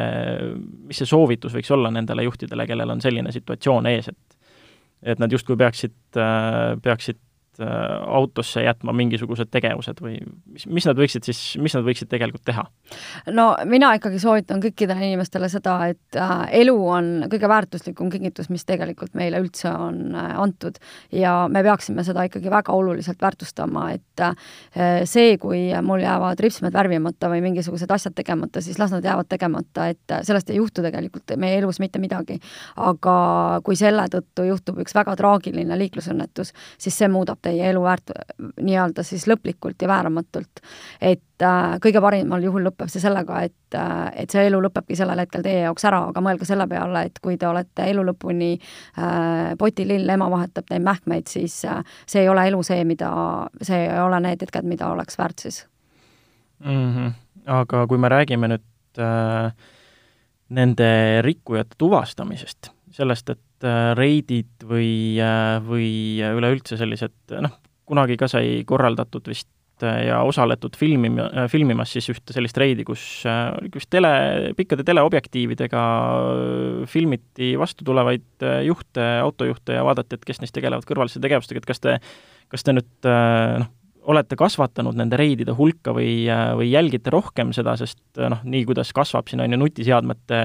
mis 0.89 1.03
see 1.03 1.09
soovitus 1.09 1.55
võiks 1.55 1.71
olla 1.75 1.93
nendele 1.95 2.27
juhtidele, 2.27 2.67
kellel 2.67 2.97
on 2.97 3.05
selline 3.05 3.35
situatsioon 3.35 3.93
ees, 3.95 4.11
et 4.13 4.23
et 5.07 5.21
nad 5.21 5.31
justkui 5.31 5.55
peaksid, 5.61 5.93
peaksid 6.83 7.19
Äh, 7.21 7.26
autosse 7.61 8.63
jätma 8.63 8.93
mingisugused 8.97 9.51
tegevused 9.53 10.01
või 10.03 10.19
mis, 10.53 10.67
mis 10.67 10.87
nad 10.89 10.99
võiksid 10.99 11.27
siis, 11.27 11.41
mis 11.63 11.75
nad 11.77 11.85
võiksid 11.87 12.11
tegelikult 12.11 12.45
teha? 12.47 12.67
no 13.35 13.49
mina 13.65 13.93
ikkagi 13.97 14.21
soovitan 14.23 14.61
kõikidele 14.63 15.09
inimestele 15.11 15.49
seda, 15.53 15.77
et 15.93 16.19
äh, 16.21 16.35
elu 16.61 16.75
on 16.77 17.11
kõige 17.33 17.49
väärtuslikum 17.51 18.11
kingitus, 18.13 18.51
mis 18.53 18.67
tegelikult 18.69 19.15
meile 19.19 19.41
üldse 19.43 19.71
on 19.73 20.15
äh, 20.15 20.33
antud 20.43 20.79
ja 21.15 21.35
me 21.53 21.63
peaksime 21.67 22.05
seda 22.07 22.27
ikkagi 22.29 22.51
väga 22.53 22.75
oluliselt 22.77 23.23
väärtustama, 23.23 23.89
et 23.97 24.25
äh, 24.25 24.37
see, 25.09 25.37
kui 25.43 25.69
mul 25.83 26.05
jäävad 26.05 26.41
ripsmed 26.45 26.75
värvimata 26.77 27.31
või 27.33 27.43
mingisugused 27.49 27.91
asjad 27.91 28.17
tegemata, 28.17 28.63
siis 28.65 28.81
las 28.83 28.95
nad 28.95 29.05
jäävad 29.05 29.31
tegemata, 29.31 29.89
et 29.93 30.17
sellest 30.27 30.51
ei 30.51 30.61
juhtu 30.61 30.85
tegelikult 30.85 31.37
meie 31.41 31.59
elus 31.61 31.81
mitte 31.83 32.01
midagi. 32.03 32.39
aga 32.77 33.17
kui 33.65 33.77
selle 33.77 34.07
tõttu 34.13 34.47
juhtub 34.47 34.81
üks 34.83 34.95
väga 34.95 35.17
traagiline 35.17 35.79
liiklusõnnetus, 35.79 36.53
siis 36.79 36.97
see 36.99 37.09
muudab 37.09 37.41
teie 37.47 37.71
elu 37.71 37.83
väärt-, 37.85 38.13
nii-öelda 38.63 39.05
siis 39.07 39.27
lõplikult 39.31 39.83
ja 39.83 39.89
vääramatult. 39.91 40.63
et 41.01 41.45
äh, 41.45 41.77
kõige 41.83 42.03
parimal 42.03 42.43
juhul 42.45 42.67
lõpeb 42.69 42.91
see 42.93 43.03
sellega, 43.03 43.43
et 43.47 43.79
äh,, 43.79 44.11
et 44.25 44.35
see 44.35 44.47
elu 44.49 44.61
lõpebki 44.67 44.99
sellel 44.99 45.23
hetkel 45.25 45.45
teie 45.47 45.63
jaoks 45.67 45.87
ära, 45.89 46.03
aga 46.11 46.25
mõelge 46.25 46.49
selle 46.49 46.67
peale, 46.71 47.07
et 47.09 47.21
kui 47.23 47.39
te 47.41 47.49
olete 47.49 47.89
elu 47.93 48.05
lõpuni 48.11 48.53
äh, 48.57 49.55
potilill, 49.59 50.09
ema 50.17 50.31
vahetab 50.33 50.69
teid 50.69 50.85
mähkmeid, 50.87 51.31
siis 51.31 51.63
äh, 51.65 51.83
see 52.07 52.25
ei 52.25 52.33
ole 52.33 52.47
elu 52.51 52.63
see, 52.67 52.85
mida, 52.89 53.13
see 53.63 53.87
ei 53.87 54.03
ole 54.03 54.21
need 54.27 54.45
hetked, 54.47 54.69
mida 54.69 54.91
oleks 54.93 55.19
väärt 55.19 55.47
siis 55.47 55.65
mm. 56.65 56.93
-hmm. 56.95 57.13
aga 57.47 57.87
kui 57.87 57.99
me 57.99 58.09
räägime 58.09 58.49
nüüd 58.55 59.03
äh, 59.03 59.53
nende 60.49 61.23
rikkujate 61.23 61.75
tuvastamisest, 61.79 62.71
sellest, 62.91 63.31
et 63.31 63.41
reidid 63.97 64.67
või, 64.69 65.17
äh, 65.23 65.57
või 65.65 65.91
üleüldse 66.21 66.79
sellised 66.81 67.37
noh, 67.41 67.55
kunagi 67.87 68.19
ka 68.21 68.29
sai 68.31 68.63
korraldatud 68.67 69.29
vist 69.31 69.49
ja 69.85 70.23
osaletud 70.25 70.73
filmi, 70.81 71.11
filmimas 71.53 71.91
siis 71.93 72.07
ühte 72.09 72.33
sellist 72.33 72.57
reidi, 72.57 72.81
kus, 72.89 73.03
kus 73.75 73.85
tele, 73.93 74.09
pikkade 74.57 74.87
teleobjektiividega 74.89 75.83
filmiti 76.89 77.51
vastu 77.61 77.85
tulevaid 77.85 78.47
juhte, 78.65 79.05
autojuhte 79.21 79.77
ja 79.77 79.85
vaadati, 79.85 80.17
et 80.17 80.25
kes 80.25 80.41
neist 80.41 80.57
tegelevad 80.57 80.89
kõrvaliste 80.89 81.21
tegevustega, 81.21 81.61
et 81.61 81.69
kas 81.69 81.85
te, 81.85 81.99
kas 82.49 82.65
te 82.65 82.73
nüüd 82.73 83.11
noh, 83.11 83.69
olete 84.07 84.39
kasvatanud 84.39 84.97
nende 84.97 85.19
reidide 85.21 85.53
hulka 85.59 85.93
või, 85.93 86.25
või 86.57 86.71
jälgite 86.71 87.13
rohkem 87.13 87.53
seda, 87.57 87.77
sest 87.77 88.01
noh, 88.17 88.41
nii 88.49 88.65
kuidas 88.69 88.95
kasvab 88.97 89.29
siin, 89.29 89.43
on 89.45 89.53
ju, 89.53 89.61
nutiseadmete 89.61 90.41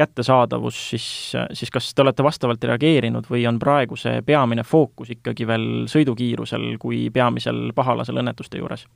kättesaadavus, 0.00 0.78
siis, 0.94 1.06
siis 1.52 1.70
kas 1.72 1.92
te 1.94 2.04
olete 2.04 2.24
vastavalt 2.24 2.64
reageerinud 2.72 3.28
või 3.30 3.44
on 3.50 3.60
praegu 3.62 3.98
see 4.00 4.24
peamine 4.26 4.64
fookus 4.66 5.12
ikkagi 5.16 5.46
veel 5.48 5.68
sõidukiirusel 5.92 6.74
kui 6.80 7.06
peamisel 7.14 7.70
pahalasel 7.76 8.22
õnnetuste 8.22 8.60
juures? 8.62 8.86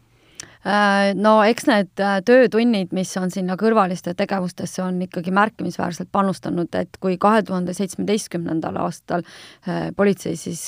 Äh, 0.65 1.13
no 1.15 1.35
eks 1.45 1.67
need 1.69 2.01
äh, 2.01 2.19
töötunnid, 2.25 2.95
mis 2.97 3.11
on 3.21 3.29
sinna 3.33 3.57
kõrvaliste 3.61 4.15
tegevustesse, 4.17 4.81
on 4.85 5.03
ikkagi 5.05 5.33
märkimisväärselt 5.37 6.09
panustanud, 6.13 6.73
et 6.81 6.97
kui 7.05 7.19
kahe 7.21 7.43
tuhande 7.45 7.75
seitsmeteistkümnendal 7.77 8.79
aastal 8.81 9.27
äh, 9.69 9.91
politsei 9.97 10.39
siis 10.41 10.65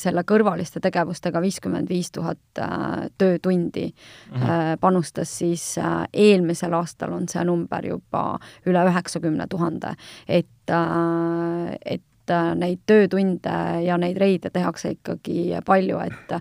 selle 0.00 0.22
kõrvaliste 0.28 0.82
tegevustega 0.84 1.40
viiskümmend 1.42 1.88
viis 1.88 2.10
tuhat 2.12 2.38
töötundi 3.18 3.86
mm 3.88 4.40
-hmm. 4.40 4.78
panustas, 4.80 5.38
siis 5.38 5.64
eelmisel 6.12 6.72
aastal 6.72 7.12
on 7.12 7.28
see 7.28 7.44
number 7.44 7.86
juba 7.86 8.38
üle 8.66 8.84
üheksakümne 8.88 9.46
tuhande. 9.48 9.94
et, 10.28 10.70
et 11.84 12.02
neid 12.54 12.80
töötunde 12.86 13.56
ja 13.84 13.96
neid 13.98 14.16
reide 14.16 14.50
tehakse 14.50 14.90
ikkagi 14.90 15.58
palju, 15.64 15.98
et 15.98 16.40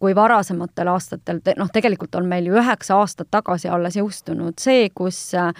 kui 0.00 0.14
varasematel 0.16 0.88
aastatel, 0.88 1.40
noh, 1.60 1.68
tegelikult 1.72 2.14
on 2.16 2.28
meil 2.28 2.46
ju 2.48 2.56
üheksa 2.56 2.96
aastat 3.00 3.28
tagasi 3.30 3.68
alles 3.68 3.98
jõustunud 3.98 4.56
see, 4.60 4.88
kus 4.96 5.18
äh, 5.36 5.50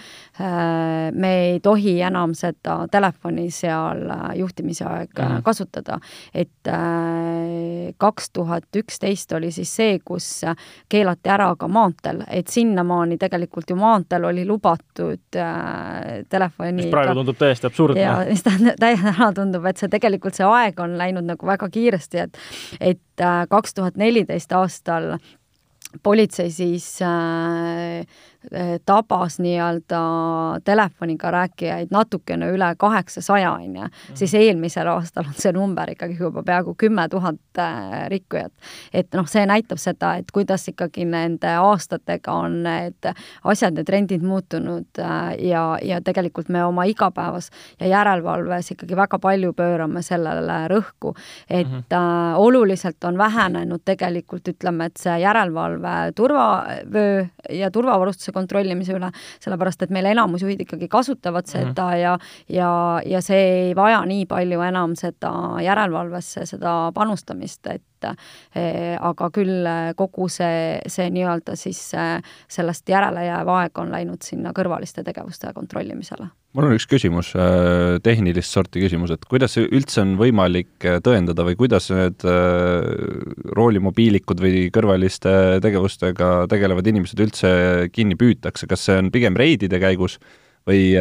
me 1.13 1.33
ei 1.43 1.59
tohi 1.63 1.99
enam 2.01 2.33
seda 2.37 2.79
telefoni 2.91 3.51
seal 3.53 4.01
äh, 4.09 4.23
juhtimise 4.39 4.85
aeg 4.87 5.11
mm 5.13 5.27
-hmm. 5.27 5.43
kasutada. 5.43 5.99
et 6.33 6.49
kaks 7.97 8.29
tuhat 8.29 8.63
üksteist 8.77 9.31
oli 9.31 9.51
siis 9.51 9.75
see, 9.75 9.99
kus 10.05 10.41
keelati 10.89 11.29
ära 11.29 11.55
ka 11.55 11.67
maanteel, 11.67 12.23
et 12.27 12.47
sinnamaani 12.47 13.17
tegelikult 13.17 13.69
ju 13.69 13.75
maanteel 13.75 14.23
oli 14.23 14.45
lubatud 14.45 15.19
telefoni 16.29 16.71
mis 16.71 16.85
praegu 16.85 17.13
tundub 17.13 17.37
täiesti 17.37 17.67
absurdne. 17.67 18.01
ja 18.01 18.25
mis 18.29 18.43
täna 18.43 19.31
tundub, 19.35 19.65
et 19.65 19.77
see 19.77 19.89
tegelikult, 19.89 20.33
see 20.33 20.45
aeg 20.45 20.79
on 20.79 20.97
läinud 20.97 21.27
nagu 21.27 21.47
väga 21.47 21.69
kiiresti, 21.69 22.17
et 22.17 22.37
et 22.79 23.21
kaks 23.49 23.73
tuhat 23.73 23.95
neliteist 23.95 24.30
aastal 24.57 25.17
politsei 26.03 26.51
siis 26.51 27.01
äh, 27.01 28.05
tabas 28.85 29.39
nii-öelda 29.39 29.99
telefoniga 30.63 31.31
rääkijaid 31.31 31.91
natukene 31.91 32.49
üle 32.49 32.71
kaheksasaja, 32.77 33.51
on 33.51 33.75
ju, 33.75 33.81
mhm. 33.81 34.15
siis 34.17 34.33
eelmisel 34.33 34.87
aastal 34.87 35.27
on 35.29 35.37
see 35.37 35.51
number 35.53 35.91
ikkagi 35.93 36.17
juba 36.19 36.43
peaaegu 36.43 36.73
kümme 36.77 37.07
tuhat 37.09 37.61
eh, 37.61 38.07
rikkujat. 38.09 38.51
et 38.93 39.13
noh, 39.13 39.27
see 39.29 39.45
näitab 39.45 39.77
seda, 39.81 40.15
et 40.17 40.31
kuidas 40.33 40.67
ikkagi 40.71 41.05
nende 41.05 41.53
aastatega 41.61 42.33
on 42.33 42.61
need 42.65 43.11
asjad 43.43 43.77
ja 43.77 43.85
trendid 43.85 44.25
muutunud 44.25 44.99
eh, 44.99 45.47
ja, 45.51 45.77
ja 45.83 46.01
tegelikult 46.01 46.49
me 46.49 46.65
oma 46.65 46.87
igapäevas 46.89 47.51
ja 47.79 47.91
järelevalves 47.93 48.71
ikkagi 48.75 48.97
väga 48.97 49.19
palju 49.21 49.53
pöörame 49.53 50.01
sellele 50.01 50.65
rõhku, 50.71 51.15
et 51.49 51.67
mm 51.67 51.83
-hmm. 51.89 52.35
oluliselt 52.37 53.03
on 53.03 53.17
vähenenud 53.17 53.81
tegelikult 53.85 54.47
ütleme, 54.47 54.85
et 54.85 54.97
see 54.97 55.19
järelevalve 55.19 56.11
turvavöö 56.15 57.25
ja 57.49 57.71
turvavarustuse 57.71 58.30
tegevuse 58.31 58.39
kontrollimise 58.41 58.95
üle, 58.95 59.11
sellepärast 59.43 59.83
et 59.85 59.91
meil 59.93 60.05
enamus 60.11 60.41
juhid 60.41 60.61
ikkagi 60.65 60.89
kasutavad 60.91 61.45
mhm. 61.45 61.51
seda 61.51 61.85
mm 61.85 61.93
-hmm. 61.93 62.01
ja 62.01 62.17
ja, 62.49 63.01
ja 63.05 63.21
see 63.21 63.67
ei 63.67 63.75
vaja 63.75 64.05
nii 64.05 64.25
palju 64.25 64.61
enam 64.61 64.95
seda 64.95 65.31
järelevalvesse, 65.61 66.45
seda 66.45 66.91
panustamist, 66.93 67.67
et 67.67 67.83
eh, 68.09 68.97
aga 68.97 69.29
küll 69.33 69.67
kogu 69.99 70.27
see, 70.31 70.79
see 70.91 71.09
nii-öelda 71.13 71.55
siis 71.59 71.79
eh, 71.97 72.17
sellest 72.51 72.89
järele 72.89 73.25
jääv 73.27 73.51
aeg 73.55 73.81
on 73.81 73.91
läinud 73.93 74.23
sinna 74.25 74.53
kõrvaliste 74.55 75.03
tegevuste 75.07 75.53
kontrollimisele. 75.55 76.29
Mul 76.51 76.67
on 76.67 76.75
üks 76.75 76.83
küsimus, 76.91 77.29
tehnilist 78.03 78.51
sorti 78.51 78.81
küsimus, 78.83 79.13
et 79.15 79.21
kuidas 79.31 79.53
üldse 79.61 80.01
on 80.03 80.17
võimalik 80.19 80.83
tõendada 80.99 81.45
või 81.47 81.55
kuidas 81.55 81.87
need 81.95 82.25
roolimobiilikud 83.55 84.43
või 84.43 84.65
kõrvaliste 84.75 85.61
tegevustega 85.63 86.33
tegelevad 86.51 86.91
inimesed 86.91 87.23
üldse 87.23 87.51
kinni 87.95 88.19
püütakse, 88.19 88.67
kas 88.67 88.83
see 88.83 88.99
on 88.99 89.13
pigem 89.15 89.39
reidide 89.39 89.79
käigus 89.79 90.19
või 90.67 90.91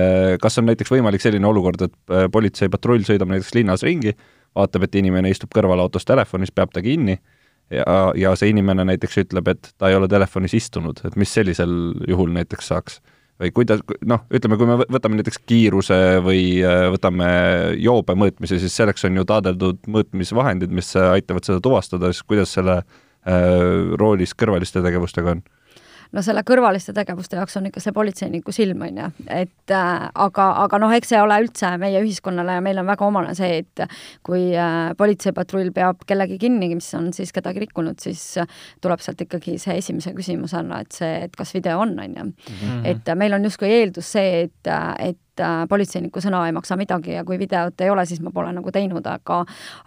kas 0.41 0.63
on 0.63 0.71
näiteks 0.71 0.95
võimalik 0.95 1.23
selline 1.25 1.51
olukord, 1.51 1.83
et 1.83 2.15
politseipatrull 2.33 3.03
sõidab 3.09 3.35
näiteks 3.35 3.57
linnas 3.59 3.83
ringi, 3.83 4.15
vaatab, 4.57 4.87
et 4.87 4.99
inimene 5.01 5.31
istub 5.31 5.53
kõrval 5.55 5.83
autos 5.85 6.07
telefonis, 6.09 6.53
peab 6.55 6.73
ta 6.75 6.83
kinni 6.85 7.19
ja, 7.71 7.85
ja 8.19 8.35
see 8.39 8.53
inimene 8.55 8.85
näiteks 8.89 9.23
ütleb, 9.25 9.49
et 9.53 9.73
ta 9.79 9.91
ei 9.91 9.97
ole 9.99 10.09
telefonis 10.11 10.57
istunud, 10.59 11.03
et 11.07 11.17
mis 11.21 11.33
sellisel 11.35 11.73
juhul 12.09 12.33
näiteks 12.37 12.71
saaks? 12.73 13.01
või 13.41 13.55
kuidas, 13.57 13.81
noh, 14.05 14.27
ütleme, 14.37 14.59
kui 14.61 14.69
me 14.69 14.75
võtame 14.85 15.17
näiteks 15.17 15.39
kiiruse 15.49 15.97
või 16.21 16.43
äh, 16.61 16.83
võtame 16.93 17.29
joobe 17.81 18.13
mõõtmise, 18.19 18.59
siis 18.61 18.75
selleks 18.77 19.07
on 19.09 19.17
ju 19.17 19.25
taadeldud 19.25 19.87
mõõtmisvahendid, 19.89 20.75
mis 20.77 20.93
aitavad 21.01 21.49
seda 21.49 21.63
tuvastada, 21.65 22.11
siis 22.13 22.27
kuidas 22.29 22.53
selle 22.59 22.83
äh, 22.83 23.97
roolis 23.97 24.37
kõrvaliste 24.37 24.85
tegevustega 24.85 25.39
on? 25.39 25.41
No 26.13 26.23
selle 26.25 26.43
kõrvaliste 26.47 26.95
tegevuste 26.97 27.39
jaoks 27.39 27.57
on 27.61 27.69
ikka 27.71 27.83
see 27.83 27.95
politseiniku 27.97 28.55
silm, 28.55 28.83
on 28.87 29.01
ju, 29.03 29.09
et 29.31 29.75
äh, 29.75 30.07
aga, 30.27 30.49
aga 30.65 30.81
noh, 30.83 30.95
eks 30.97 31.13
see 31.13 31.23
ole 31.23 31.39
üldse 31.45 31.73
meie 31.81 32.03
ühiskonnale 32.03 32.59
ja 32.59 32.65
meil 32.65 32.83
on 32.83 32.91
väga 32.91 33.07
omane 33.07 33.35
see, 33.39 33.63
et 33.63 33.85
kui 34.27 34.51
äh, 34.55 34.91
politseipatrull 34.99 35.73
peab 35.77 36.05
kellegi 36.09 36.41
kinni, 36.43 36.73
mis 36.75 36.91
on 36.99 37.11
siis 37.17 37.33
kedagi 37.37 37.65
rikkunud, 37.67 38.01
siis 38.03 38.25
tuleb 38.83 39.03
sealt 39.05 39.25
ikkagi 39.27 39.59
see 39.63 39.79
esimese 39.81 40.15
küsimusena, 40.17 40.83
et 40.85 41.01
see, 41.01 41.15
et 41.29 41.37
kas 41.37 41.55
video 41.57 41.81
on, 41.85 41.97
on 42.01 42.21
ju. 42.21 42.29
Mhm. 42.31 42.85
et 42.91 43.11
meil 43.19 43.35
on 43.37 43.45
justkui 43.47 43.71
eeldus 43.71 44.15
see, 44.17 44.45
et, 44.47 44.71
et 44.99 45.19
et 45.41 45.47
äh, 45.47 45.67
politseiniku 45.69 46.21
sõna 46.23 46.43
ei 46.47 46.55
maksa 46.55 46.77
midagi 46.77 47.15
ja 47.15 47.25
kui 47.25 47.39
videot 47.41 47.81
ei 47.81 47.91
ole, 47.91 48.05
siis 48.07 48.21
ma 48.25 48.33
pole 48.35 48.53
nagu 48.53 48.73
teinud, 48.73 49.07
aga 49.07 49.41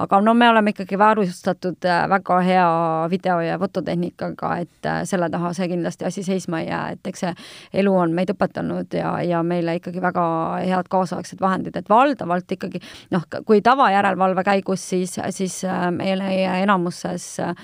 aga 0.04 0.20
no 0.22 0.34
me 0.38 0.50
oleme 0.50 0.74
ikkagi 0.74 0.98
varustatud 1.00 1.86
äh, 1.86 2.04
väga 2.10 2.40
hea 2.46 2.68
video- 3.12 3.40
ja 3.44 3.58
fototehnikaga, 3.62 4.56
et 4.64 4.90
äh, 4.90 5.02
selle 5.10 5.30
taha 5.30 5.54
see 5.54 5.70
kindlasti 5.72 6.08
asi 6.10 6.24
seisma 6.24 6.62
ei 6.62 6.70
jää, 6.70 6.84
et 6.98 7.12
eks 7.12 7.26
see 7.26 7.34
elu 7.82 7.96
on 7.96 8.14
meid 8.14 8.34
õpetanud 8.34 8.98
ja, 8.98 9.16
ja 9.24 9.44
meile 9.44 9.78
ikkagi 9.80 10.02
väga 10.02 10.26
head 10.64 10.90
kaasaegsed 10.90 11.42
vahendid, 11.42 11.78
et 11.78 11.90
valdavalt 11.90 12.58
ikkagi 12.58 12.82
noh, 13.14 13.28
kui 13.46 13.62
tavajärelevalve 13.62 14.44
käigus, 14.48 14.90
siis, 14.90 15.20
siis 15.30 15.62
meile 15.94 16.32
enamuses 16.64 17.28
äh, 17.44 17.56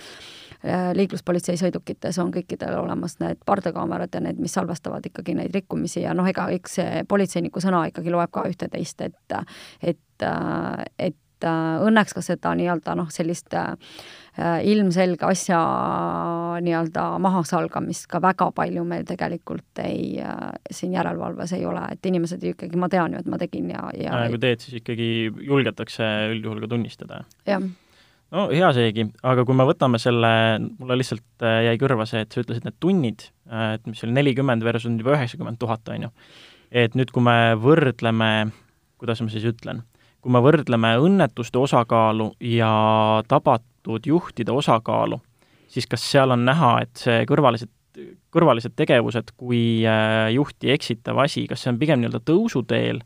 liikluspolitsei 0.93 1.55
sõidukites 1.59 2.17
on 2.19 2.33
kõikidel 2.35 2.75
olemas 2.81 3.15
need 3.21 3.39
pardakaamerad 3.47 4.11
ja 4.13 4.19
need, 4.25 4.41
mis 4.43 4.53
salvestavad 4.57 5.05
ikkagi 5.07 5.37
neid 5.37 5.55
rikkumisi 5.55 6.03
ja 6.03 6.11
noh, 6.17 6.27
ega 6.27 6.49
eks 6.51 6.75
see 6.81 7.05
politseiniku 7.07 7.63
sõna 7.63 7.85
ikkagi 7.87 8.11
loeb 8.11 8.33
ka 8.35 8.43
ühte-teist, 8.49 9.05
et 9.07 9.37
et, 9.79 10.27
et 10.99 11.15
õnneks 11.47 12.15
ka 12.15 12.23
seda 12.23 12.51
nii-öelda 12.57 12.95
noh, 12.99 13.09
sellist 13.13 13.53
äh, 13.55 13.73
ilmselge 14.67 15.25
asja 15.29 15.59
nii-öelda 16.63 17.05
mahasalgamist 17.23 18.09
ka 18.11 18.21
väga 18.23 18.49
palju 18.55 18.83
meil 18.87 19.05
tegelikult 19.07 19.83
ei 19.83 20.19
äh,, 20.23 20.49
siin 20.71 20.93
järelevalves 20.97 21.53
ei 21.57 21.65
ole, 21.65 21.85
et 21.93 22.05
inimesed 22.05 22.43
ju 22.43 22.55
ikkagi, 22.55 22.79
ma 22.79 22.89
tean 22.91 23.15
ju, 23.15 23.23
et 23.23 23.29
ma 23.31 23.39
tegin 23.41 23.69
ja, 23.71 23.85
ja 23.95 24.25
kui 24.31 24.41
teed, 24.41 24.65
siis 24.65 24.81
ikkagi 24.81 25.29
julgetakse 25.47 26.09
üldjuhul 26.33 26.65
ka 26.65 26.73
tunnistada? 26.75 27.23
jah 27.47 27.63
no 28.35 28.47
hea 28.51 28.69
seegi, 28.75 29.05
aga 29.25 29.45
kui 29.47 29.57
me 29.57 29.65
võtame 29.67 29.99
selle, 30.01 30.31
mulle 30.79 30.99
lihtsalt 30.99 31.45
äh, 31.45 31.61
jäi 31.69 31.77
kõrva 31.81 32.07
see, 32.09 32.23
et 32.25 32.33
sa 32.33 32.43
ütlesid 32.43 32.67
need 32.67 32.77
tunnid, 32.83 33.29
äh, 33.49 33.75
et 33.77 33.87
mis 33.89 34.03
oli 34.05 34.15
nelikümmend 34.17 34.65
versus 34.65 34.91
juba 34.91 35.15
üheksakümmend 35.17 35.61
tuhat, 35.61 35.87
on 35.93 36.07
ju. 36.07 36.11
et 36.69 36.97
nüüd, 36.97 37.13
kui 37.15 37.25
me 37.25 37.55
võrdleme, 37.59 38.29
kuidas 39.01 39.23
ma 39.23 39.33
siis 39.33 39.47
ütlen, 39.49 39.83
kui 40.21 40.33
me 40.35 40.43
võrdleme 40.43 40.95
õnnetuste 41.01 41.61
osakaalu 41.61 42.33
ja 42.43 42.71
tabatud 43.31 44.05
juhtide 44.05 44.53
osakaalu, 44.53 45.19
siis 45.71 45.87
kas 45.89 46.05
seal 46.11 46.35
on 46.35 46.45
näha, 46.45 46.75
et 46.85 47.01
see 47.01 47.23
kõrvalised, 47.29 47.71
kõrvalised 48.33 48.75
tegevused 48.77 49.33
kui 49.39 49.81
äh, 49.87 50.29
juhti 50.35 50.69
eksitav 50.75 51.17
asi, 51.25 51.47
kas 51.49 51.63
see 51.63 51.73
on 51.73 51.81
pigem 51.81 52.03
nii-öelda 52.03 52.21
tõusuteel 52.27 53.01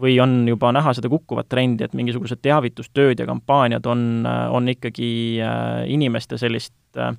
või 0.00 0.18
on 0.20 0.44
juba 0.48 0.72
näha 0.76 0.92
seda 0.96 1.08
kukkuvat 1.08 1.48
trendi, 1.48 1.84
et 1.86 1.94
mingisugused 1.96 2.42
teavitustööd 2.44 3.20
ja 3.20 3.26
kampaaniad 3.28 3.86
on, 3.88 4.26
on 4.26 4.68
ikkagi 4.68 5.08
äh, 5.40 5.84
inimeste 5.92 6.38
sellist, 6.40 6.74
äh, 7.00 7.14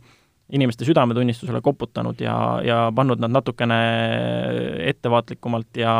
inimeste 0.53 0.85
südametunnistusele 0.85 1.61
koputanud 1.61 2.21
ja, 2.21 2.35
ja 2.63 2.81
pannud 2.95 3.21
nad 3.23 3.33
natukene 3.33 3.79
ettevaatlikumalt 4.91 5.81
ja 5.81 5.93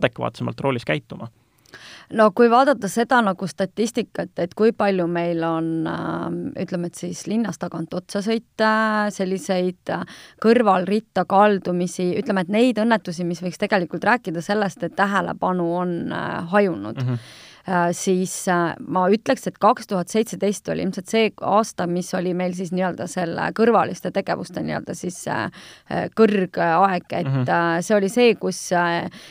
adekvaatsemalt 0.00 0.60
roolis 0.60 0.84
käituma? 0.84 1.30
No 2.16 2.30
kui 2.36 2.50
vaadata 2.50 2.88
seda 2.90 3.20
nagu 3.24 3.46
statistikat, 3.48 4.32
et 4.42 4.54
kui 4.58 4.72
palju 4.76 5.06
meil 5.10 5.42
on 5.46 5.68
äh, 5.90 6.24
ütleme, 6.64 6.90
et 6.90 6.98
siis 6.98 7.24
linnast 7.30 7.62
tagant 7.62 7.94
otsa 7.94 8.22
sõita, 8.24 8.72
selliseid 9.14 9.92
äh, 9.94 10.06
kõrvalritta 10.42 11.26
kaldumisi, 11.30 12.10
ütleme, 12.20 12.46
et 12.46 12.54
neid 12.54 12.80
õnnetusi, 12.82 13.26
mis 13.28 13.42
võiks 13.44 13.60
tegelikult 13.60 14.06
rääkida 14.06 14.42
sellest, 14.44 14.82
et 14.86 14.96
tähelepanu 14.98 15.70
on 15.82 15.94
äh, 16.12 16.50
hajunud 16.54 16.98
mm. 16.98 17.14
-hmm 17.14 17.46
siis 17.92 18.32
äh, 18.48 18.74
ma 18.88 19.04
ütleks, 19.12 19.46
et 19.48 19.58
kaks 19.60 19.88
tuhat 19.90 20.10
seitseteist 20.12 20.68
oli 20.72 20.84
ilmselt 20.86 21.10
see 21.10 21.28
aasta, 21.46 21.86
mis 21.90 22.08
oli 22.18 22.32
meil 22.36 22.54
siis 22.56 22.72
nii-öelda 22.74 23.06
selle 23.10 23.50
kõrvaliste 23.56 24.12
tegevuste 24.14 24.62
nii-öelda 24.64 24.96
siis 24.98 25.20
äh, 25.30 25.48
kõrgaeg, 26.18 27.06
et 27.10 27.26
mm 27.26 27.44
-hmm. 27.44 27.84
see 27.86 27.96
oli 27.96 28.08
see, 28.08 28.34
kus 28.40 28.58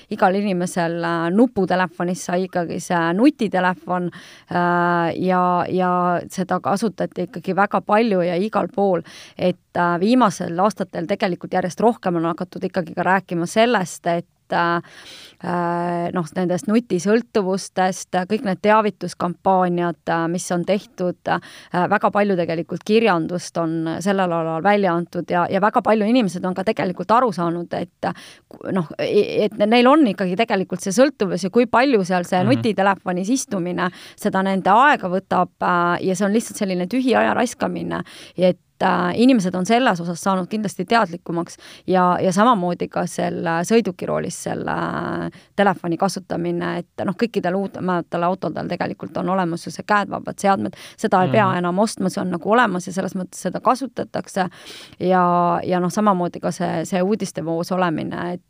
igal 0.09 0.35
inimesel 0.35 1.01
nuputelefonis 1.35 2.25
sai 2.25 2.43
ikkagi 2.47 2.79
see 2.83 3.13
nutitelefon 3.13 4.09
ja, 4.49 5.43
ja 5.69 5.91
seda 6.29 6.59
kasutati 6.59 7.27
ikkagi 7.27 7.55
väga 7.55 7.81
palju 7.81 8.21
ja 8.21 8.35
igal 8.35 8.67
pool, 8.75 9.01
et 9.37 9.79
viimasel 9.99 10.59
aastatel 10.59 11.07
tegelikult 11.07 11.53
järjest 11.53 11.79
rohkem 11.79 12.15
on 12.15 12.25
hakatud 12.31 12.63
ikkagi 12.63 12.93
ka 12.93 13.03
rääkima 13.03 13.45
sellest, 13.45 14.07
et 14.07 14.27
Äh, 14.27 14.38
noh, 16.13 16.29
nendest 16.35 16.67
nutisõltuvustest, 16.67 18.17
kõik 18.29 18.43
need 18.47 18.61
teavituskampaaniad, 18.65 20.01
äh, 20.11 20.25
mis 20.31 20.47
on 20.51 20.65
tehtud, 20.67 21.19
äh, 21.31 21.39
väga 21.89 22.11
palju 22.11 22.35
tegelikult 22.39 22.83
kirjandust 22.83 23.57
on 23.57 23.95
sellel 24.03 24.31
alal 24.31 24.63
välja 24.63 24.93
antud 24.93 25.29
ja, 25.31 25.45
ja 25.49 25.61
väga 25.61 25.81
palju 25.85 26.05
inimesed 26.05 26.45
on 26.45 26.57
ka 26.57 26.65
tegelikult 26.67 27.11
aru 27.11 27.31
saanud, 27.35 27.73
et 27.73 28.09
noh, 28.75 28.87
et 28.99 29.57
neil 29.65 29.87
on 29.87 30.07
ikkagi 30.11 30.35
tegelikult 30.39 30.83
see 30.83 30.95
sõltuvus 30.95 31.47
ja 31.47 31.49
kui 31.53 31.67
palju 31.67 32.03
seal 32.03 32.27
see 32.27 32.41
-hmm. 32.41 32.55
nutitelefonis 32.55 33.29
istumine 33.29 33.89
seda 34.15 34.43
nende 34.43 34.69
aega 34.69 35.09
võtab 35.09 35.69
ja 36.01 36.15
see 36.15 36.25
on 36.25 36.33
lihtsalt 36.33 36.57
selline 36.57 36.87
tühi 36.87 37.15
aja 37.15 37.33
raiskamine, 37.33 38.03
et 38.37 38.59
äh, 38.83 39.11
inimesed 39.15 39.55
on 39.55 39.65
selles 39.65 40.01
osas 40.01 40.21
saanud 40.23 40.47
kindlasti 40.49 40.85
teadlikumaks 40.85 41.57
ja, 41.87 42.17
ja 42.21 42.33
samamoodi 42.33 42.87
ka 42.91 43.05
selle 43.07 43.59
sõidukiroolis 43.67 44.43
selle 44.49 44.75
äh, 44.75 45.39
telefoni 45.55 45.97
kasutamine, 45.97 46.75
et 46.83 47.05
noh, 47.05 47.17
kõikidel 47.19 47.57
uutematel 47.59 48.23
autodel 48.27 48.69
tegelikult 48.71 49.17
on 49.17 49.29
olemas 49.35 49.65
ju 49.67 49.73
see 49.73 49.87
käedvabad 49.87 50.39
seadmed, 50.39 50.77
seda 50.97 51.23
ei 51.23 51.31
pea 51.31 51.45
-hmm. 51.45 51.57
enam 51.63 51.79
ostma, 51.79 52.09
see 52.09 52.21
on 52.21 52.31
nagu 52.35 52.51
olemas 52.51 52.87
ja 52.87 52.93
selles 52.93 53.15
mõttes 53.15 53.41
seda 53.47 53.59
kasutatakse 53.59 54.49
ja, 54.99 55.25
ja 55.63 55.79
noh, 55.79 55.91
samamoodi 55.91 56.39
ka 56.39 56.51
see, 56.51 56.85
see 56.85 57.01
uudistevoos 57.01 57.71
olemine, 57.71 58.33
et 58.33 58.41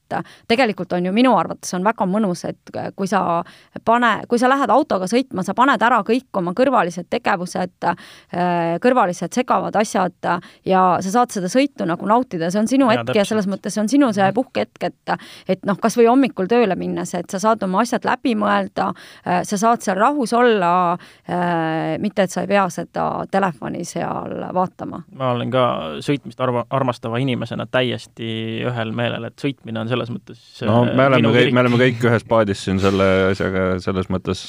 tegelikult 0.48 0.94
on 0.94 1.06
ju 1.06 1.14
minu 1.14 1.34
arvates 1.38 1.74
on 1.74 1.84
väga 1.86 2.06
mõnus, 2.10 2.44
et 2.50 2.72
kui 2.96 3.08
sa 3.08 3.44
pane, 3.86 4.12
kui 4.30 4.40
sa 4.42 4.50
lähed 4.50 4.72
autoga 4.74 5.08
sõitma, 5.10 5.44
sa 5.46 5.56
paned 5.58 5.82
ära 5.86 6.02
kõik 6.06 6.40
oma 6.42 6.54
kõrvalised 6.58 7.10
tegevused, 7.10 7.76
äh, 7.86 8.78
kõrvalised 8.84 9.34
segavad 9.36 9.76
asjad, 9.80 10.16
võtta 10.20 10.40
ja 10.68 10.98
sa 11.02 11.12
saad 11.12 11.32
seda 11.34 11.50
sõitu 11.52 11.88
nagu 11.88 12.06
nautida, 12.08 12.50
see 12.52 12.62
on 12.62 12.68
sinu 12.68 12.88
ja, 12.88 12.98
hetk 13.00 13.10
täpselt. 13.10 13.20
ja 13.20 13.26
selles 13.26 13.48
mõttes 13.48 13.74
see 13.76 13.84
on 13.84 13.90
sinu 13.90 14.12
see 14.14 14.26
mhm. 14.26 14.36
puhkehetk, 14.36 14.84
et 14.84 15.14
et 15.50 15.66
noh, 15.66 15.78
kas 15.80 15.98
või 15.98 16.10
hommikul 16.10 16.48
tööle 16.50 16.76
minnes, 16.76 17.14
et 17.16 17.30
sa 17.30 17.40
saad 17.40 17.64
oma 17.64 17.82
asjad 17.84 18.06
läbi 18.06 18.36
mõelda, 18.36 18.92
äh, 19.26 19.42
sa 19.48 19.58
saad 19.58 19.84
seal 19.84 19.98
rahus 20.00 20.34
olla, 20.34 20.98
äh, 21.30 21.98
mitte 22.00 22.24
et 22.24 22.32
sa 22.32 22.44
ei 22.44 22.50
pea 22.52 22.68
seda 22.70 23.26
telefoni 23.32 23.86
seal 23.86 24.50
vaatama. 24.54 25.04
ma 25.16 25.32
olen 25.36 25.52
ka 25.52 25.66
sõitmist 26.06 26.40
arva, 26.44 26.66
armastava 26.70 27.20
inimesena 27.20 27.68
täiesti 27.70 28.64
ühel 28.68 28.94
meelel, 28.96 29.30
et 29.30 29.40
sõitmine 29.40 29.84
on 29.84 29.92
selles 29.92 30.12
mõttes 30.14 30.42
no 30.68 30.84
me 30.86 31.08
oleme 31.08 31.34
kõik, 31.36 31.54
me 31.54 31.64
oleme 31.64 31.82
kõik 31.86 32.10
ühes 32.10 32.28
paadis 32.28 32.66
siin 32.66 32.82
selle 32.82 33.08
asjaga, 33.32 33.72
selles 33.84 34.10
mõttes 34.12 34.44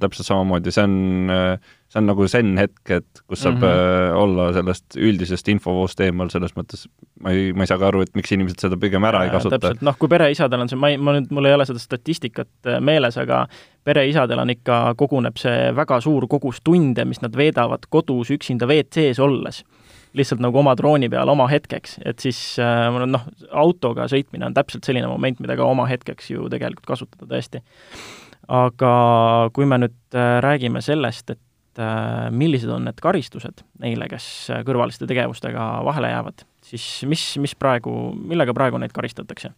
täpselt 0.00 0.28
samamoodi, 0.28 0.74
see 0.74 0.84
on 0.84 0.94
see 1.94 2.02
on 2.02 2.08
nagu 2.10 2.26
zen-hetk, 2.26 2.82
et 2.90 3.20
kus 3.30 3.44
saab 3.44 3.60
mm 3.60 3.62
-hmm. 3.62 4.16
olla 4.18 4.52
sellest 4.52 4.96
üldisest 4.98 5.48
infovoost 5.52 6.00
eemal, 6.02 6.30
selles 6.32 6.56
mõttes 6.56 6.88
ma 7.22 7.30
ei, 7.30 7.52
ma 7.52 7.62
ei 7.62 7.70
saa 7.70 7.78
ka 7.78 7.86
aru, 7.88 8.02
et 8.02 8.10
miks 8.18 8.32
inimesed 8.34 8.64
seda 8.66 8.78
pigem 8.80 9.04
ära 9.06 9.22
ja, 9.22 9.28
ei 9.28 9.34
kasuta. 9.34 9.74
noh, 9.80 9.98
kui 9.98 10.10
pereisadel 10.10 10.64
on 10.64 10.70
see, 10.70 10.78
ma 10.80 10.90
ei, 10.90 10.98
ma 10.98 11.14
nüüd, 11.14 11.30
mul 11.34 11.46
ei 11.46 11.54
ole 11.54 11.66
seda 11.68 11.78
statistikat 11.78 12.50
äh, 12.66 12.80
meeles, 12.82 13.18
aga 13.20 13.44
pereisadel 13.86 14.42
on 14.42 14.50
ikka, 14.50 14.80
koguneb 14.98 15.38
see 15.38 15.70
väga 15.76 16.00
suur 16.02 16.26
kogus 16.30 16.60
tunde, 16.64 17.04
mis 17.04 17.22
nad 17.22 17.36
veedavad 17.36 17.86
kodus 17.88 18.34
üksinda 18.34 18.66
WC-s 18.70 19.22
olles 19.22 19.62
lihtsalt 20.14 20.42
nagu 20.42 20.58
oma 20.60 20.76
drooni 20.78 21.08
peal 21.10 21.30
oma 21.30 21.48
hetkeks, 21.50 21.98
et 22.06 22.22
siis 22.22 22.40
äh, 22.62 23.06
noh, 23.06 23.30
autoga 23.50 24.08
sõitmine 24.10 24.50
on 24.50 24.54
täpselt 24.54 24.86
selline 24.86 25.10
moment, 25.10 25.40
mida 25.42 25.56
ka 25.58 25.70
oma 25.70 25.86
hetkeks 25.90 26.30
ju 26.34 26.50
tegelikult 26.50 26.86
kasutada 26.90 27.30
tõesti. 27.30 27.62
aga 28.48 28.94
kui 29.54 29.64
me 29.64 29.78
nüüd 29.86 30.16
räägime 30.44 30.82
sellest, 30.84 31.30
et 31.30 31.40
et 31.74 31.82
äh, 31.82 32.30
millised 32.30 32.70
on 32.70 32.86
need 32.86 33.00
karistused 33.02 33.64
neile, 33.82 34.06
kes 34.10 34.26
kõrvaliste 34.66 35.08
tegevustega 35.10 35.68
vahele 35.86 36.12
jäävad, 36.12 36.46
siis 36.64 36.86
mis, 37.10 37.26
mis 37.42 37.54
praegu, 37.58 38.14
millega 38.14 38.54
praegu 38.54 38.78
neid 38.78 38.94
karistatakse? 38.94 39.50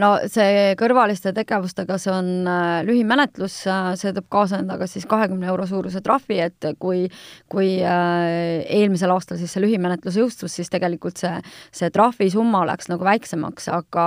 No 0.00 0.12
see 0.30 0.74
kõrvaliste 0.78 1.32
tegevustega, 1.36 1.98
see 2.00 2.12
on 2.12 2.28
äh, 2.50 2.80
lühimenetlus, 2.86 3.58
äh, 3.70 3.90
see 3.98 4.12
toob 4.16 4.28
kaasa 4.32 4.60
endaga 4.62 4.88
siis 4.90 5.06
kahekümne 5.08 5.48
euro 5.50 5.66
suuruse 5.68 6.02
trahvi, 6.04 6.40
et 6.46 6.68
kui, 6.82 7.06
kui 7.52 7.76
äh, 7.80 8.62
eelmisel 8.78 9.12
aastal 9.14 9.40
siis 9.40 9.54
see 9.54 9.64
lühimenetlus 9.64 10.18
jõustus, 10.20 10.56
siis 10.58 10.70
tegelikult 10.72 11.20
see, 11.22 11.34
see 11.74 11.90
trahvisumma 11.94 12.64
läks 12.68 12.90
nagu 12.92 13.06
väiksemaks, 13.06 13.70
aga 13.72 14.06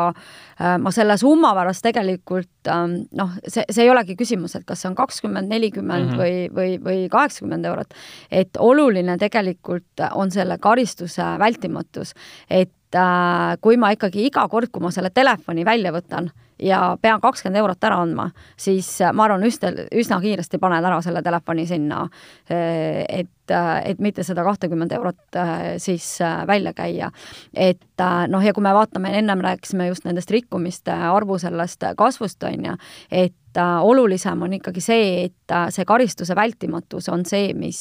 ma 0.79 0.91
selle 0.91 1.15
summa 1.19 1.53
pärast 1.55 1.83
tegelikult 1.85 2.67
ähm, 2.71 2.95
noh, 3.15 3.31
see, 3.45 3.63
see 3.71 3.85
ei 3.85 3.91
olegi 3.91 4.17
küsimus, 4.19 4.57
et 4.57 4.65
kas 4.67 4.83
see 4.83 4.89
on 4.89 4.97
kakskümmend, 4.97 5.47
nelikümmend 5.51 6.11
mhm. 6.13 6.19
või, 6.19 6.49
või, 6.55 6.73
või 6.83 7.05
kaheksakümmend 7.11 7.69
eurot, 7.69 7.95
et 8.31 8.59
oluline 8.59 9.15
tegelikult 9.21 10.03
on 10.11 10.33
selle 10.33 10.59
karistuse 10.61 11.25
vältimatus, 11.39 12.13
et 12.49 12.73
äh, 12.95 13.55
kui 13.61 13.77
ma 13.77 13.91
ikkagi 13.95 14.27
iga 14.29 14.47
kord, 14.49 14.71
kui 14.71 14.83
ma 14.83 14.91
selle 14.93 15.11
telefoni 15.13 15.65
välja 15.67 15.93
võtan 15.95 16.31
ja 16.59 16.97
pean 17.01 17.21
kakskümmend 17.21 17.59
eurot 17.61 17.83
ära 17.87 17.99
andma, 18.03 18.29
siis 18.59 18.89
äh, 19.01 19.13
ma 19.15 19.25
arvan, 19.25 19.43
üsna, 19.47 19.71
üsna 19.95 20.19
kiiresti 20.23 20.59
paned 20.61 20.85
ära 20.85 20.99
selle 21.05 21.21
telefoni 21.25 21.65
sinna, 21.69 22.03
äh, 22.51 23.03
et, 23.21 23.53
äh, 23.53 23.71
et 23.91 24.01
mitte 24.03 24.23
seda 24.27 24.43
kahtekümmet 24.47 24.93
eurot 24.97 25.39
siis 25.77 26.05
välja 26.47 26.73
käia. 26.73 27.11
et 27.53 28.03
noh, 28.27 28.43
ja 28.43 28.53
kui 28.53 28.63
me 28.63 28.73
vaatame, 28.73 29.11
ennem 29.17 29.41
rääkisime 29.43 29.87
just 29.87 30.05
nendest 30.05 30.31
rikkumiste 30.31 30.91
arvu 30.91 31.37
sellest 31.39 31.83
kasvust, 31.97 32.43
on 32.43 32.65
ju, 32.65 32.75
et 33.11 33.35
olulisem 33.57 34.41
on 34.41 34.53
ikkagi 34.53 34.81
see, 34.83 35.07
et 35.25 35.53
see 35.73 35.85
karistuse 35.87 36.35
vältimatus 36.37 37.09
on 37.09 37.25
see, 37.25 37.53
mis, 37.57 37.79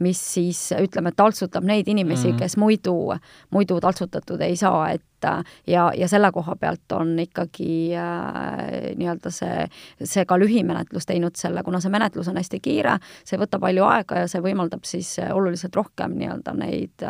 mis 0.00 0.22
siis 0.34 0.60
ütleme, 0.78 1.12
taltsutab 1.16 1.64
neid 1.64 1.88
inimesi 1.88 2.28
mm, 2.28 2.32
-hmm. 2.32 2.38
kes 2.38 2.56
muidu, 2.56 2.96
muidu 3.50 3.80
taltsutatud 3.80 4.40
ei 4.40 4.56
saa, 4.56 4.90
et 4.90 5.04
ja, 5.66 5.92
ja 5.96 6.08
selle 6.08 6.30
koha 6.32 6.56
pealt 6.56 6.92
on 6.92 7.18
ikkagi 7.18 7.96
äh, 7.96 8.96
nii-öelda 8.96 9.30
see, 9.30 9.66
see 10.04 10.24
ka 10.24 10.38
lühimenetlus 10.38 11.06
teinud 11.06 11.36
selle, 11.36 11.62
kuna 11.62 11.80
see 11.80 11.92
menetlus 11.92 12.28
on 12.28 12.36
hästi 12.36 12.60
kiire, 12.60 12.98
see 13.24 13.36
ei 13.36 13.42
võta 13.42 13.60
palju 13.60 13.84
aega 13.84 14.24
ja 14.24 14.28
see 14.28 14.42
võimaldab 14.44 14.84
siis 14.84 15.16
oluliselt 15.32 15.76
rohkem 15.76 16.16
nii-öelda 16.20 16.56
neid 16.56 17.06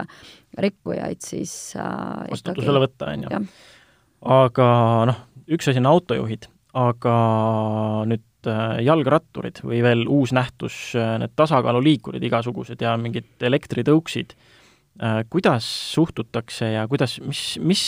rikkujaid 0.59 1.21
siis 1.21 1.77
äh, 1.77 2.27
vastutusele 2.31 2.83
võtta, 2.87 3.13
on 3.13 3.27
ju. 3.27 3.47
aga 4.41 4.69
noh, 5.13 5.25
üks 5.47 5.69
asi 5.71 5.83
on 5.83 5.87
autojuhid 5.87 6.51
aga 6.77 7.17
nüüd 8.11 8.49
äh, 8.51 8.83
jalgratturid 8.87 9.63
või 9.65 9.81
veel 9.85 10.05
uus 10.13 10.35
nähtus, 10.37 10.77
äh, 10.99 11.17
need 11.23 11.33
tasakaaluliikurid 11.39 12.25
igasugused 12.29 12.83
ja 12.85 12.95
mingid 13.01 13.47
elektritõuksid, 13.49 14.37
äh, 15.01 15.23
kuidas 15.33 15.69
suhtutakse 15.95 16.75
ja 16.75 16.85
kuidas, 16.91 17.19
mis, 17.25 17.47
mis 17.65 17.87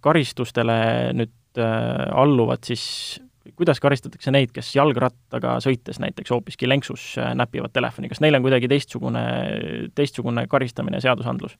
karistustele 0.00 0.78
nüüd 1.18 1.36
alluvad 1.60 2.62
siis 2.62 2.84
kuidas 3.56 3.80
karistatakse 3.80 4.32
neid, 4.34 4.52
kes 4.54 4.68
jalgrattaga 4.76 5.56
sõites 5.64 6.00
näiteks 6.02 6.32
hoopiski 6.34 6.68
lenksus 6.68 7.04
äh, 7.18 7.32
näpivad 7.38 7.72
telefoni, 7.72 8.10
kas 8.12 8.20
neil 8.20 8.36
on 8.36 8.44
kuidagi 8.44 8.68
teistsugune, 8.70 9.22
teistsugune 9.96 10.44
karistamine, 10.50 11.00
seadusandlus? 11.00 11.56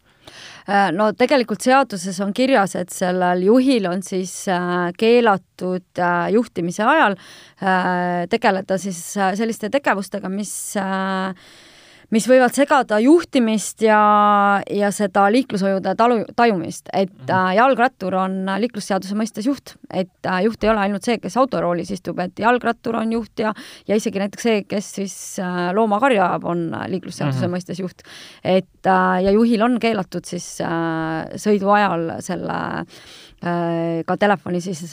Äh, 0.68 0.90
no 0.96 1.10
tegelikult 1.16 1.64
seaduses 1.64 2.20
on 2.24 2.34
kirjas, 2.36 2.76
et 2.80 2.92
sellel 2.94 3.46
juhil 3.48 3.88
on 3.90 4.04
siis 4.06 4.34
äh, 4.52 4.90
keelatud 5.00 6.04
juhtimise 6.32 6.84
ajal 6.86 7.16
tegeleda 8.30 8.78
siis 8.80 9.00
selliste 9.36 9.68
tegevustega, 9.72 10.30
mis 10.32 10.52
mis 12.10 12.26
võivad 12.28 12.54
segada 12.54 12.98
juhtimist 13.02 13.82
ja, 13.84 14.00
ja 14.70 14.90
seda 14.94 15.26
liiklushoiude 15.32 15.94
talu, 15.98 16.20
tajumist, 16.36 16.88
et 16.92 17.12
mm 17.12 17.26
-hmm. 17.26 17.54
jalgrattur 17.56 18.14
on 18.14 18.36
liiklusseaduse 18.58 19.14
mõistes 19.14 19.46
juht, 19.46 19.76
et 19.92 20.26
äh, 20.26 20.42
juht 20.44 20.64
ei 20.64 20.70
ole 20.70 20.80
ainult 20.86 21.04
see, 21.06 21.18
kes 21.18 21.36
autoroolis 21.36 21.90
istub, 21.90 22.18
et 22.18 22.38
jalgrattur 22.38 22.96
on 22.96 23.12
juht 23.12 23.38
ja, 23.38 23.54
ja 23.88 23.96
isegi 23.96 24.18
näiteks 24.18 24.42
see, 24.42 24.62
kes 24.64 24.92
siis 24.94 25.38
äh, 25.38 25.72
loomakarja 25.74 26.26
ajab, 26.26 26.44
on 26.44 26.70
liiklusseaduse 26.86 27.46
mm 27.46 27.46
-hmm. 27.46 27.56
mõistes 27.56 27.80
juht. 27.80 28.02
et 28.44 28.66
ja 29.22 29.30
juhil 29.30 29.62
on 29.62 29.78
keelatud 29.80 30.24
siis 30.24 30.58
sõidu 31.36 31.68
ajal 31.68 32.22
selle 32.24 32.58
ka 33.40 34.16
telefoni 34.20 34.58
siis 34.60 34.92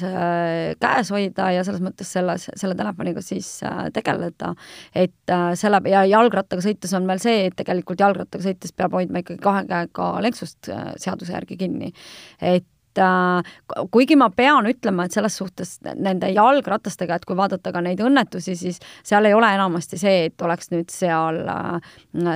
käes 0.80 1.10
hoida 1.12 1.50
ja 1.52 1.66
selles 1.68 1.82
mõttes 1.84 2.14
selles, 2.16 2.46
selle 2.56 2.78
telefoniga 2.80 3.20
siis 3.20 3.50
tegeleda. 3.94 4.54
et 4.96 5.36
selle 5.60 5.82
ja 5.92 6.06
jalgrattaga 6.08 6.64
sõites 6.64 6.94
on 6.96 7.10
veel 7.10 7.20
see, 7.20 7.50
et 7.50 7.58
tegelikult 7.60 8.00
jalgrattaga 8.00 8.46
sõites 8.46 8.72
peab 8.72 8.96
hoidma 8.96 9.20
ikkagi 9.20 9.44
kahe 9.44 9.66
käega 9.68 10.08
lenksust 10.24 10.72
seaduse 10.96 11.36
järgi 11.36 11.60
kinni. 11.60 11.92
et 12.40 12.64
äh, 12.64 12.77
kuigi 13.92 14.16
ma 14.20 14.30
pean 14.30 14.68
ütlema, 14.70 15.06
et 15.06 15.16
selles 15.16 15.38
suhtes 15.38 15.78
nende 15.96 16.30
jalgratastega, 16.34 17.18
et 17.18 17.26
kui 17.28 17.38
vaadata 17.38 17.72
ka 17.74 17.82
neid 17.84 18.02
õnnetusi, 18.04 18.56
siis 18.58 18.80
seal 19.06 19.26
ei 19.30 19.36
ole 19.38 19.50
enamasti 19.56 20.00
see, 20.02 20.26
et 20.30 20.46
oleks 20.46 20.72
nüüd 20.74 20.92
seal 20.94 21.42
äh, 21.48 21.94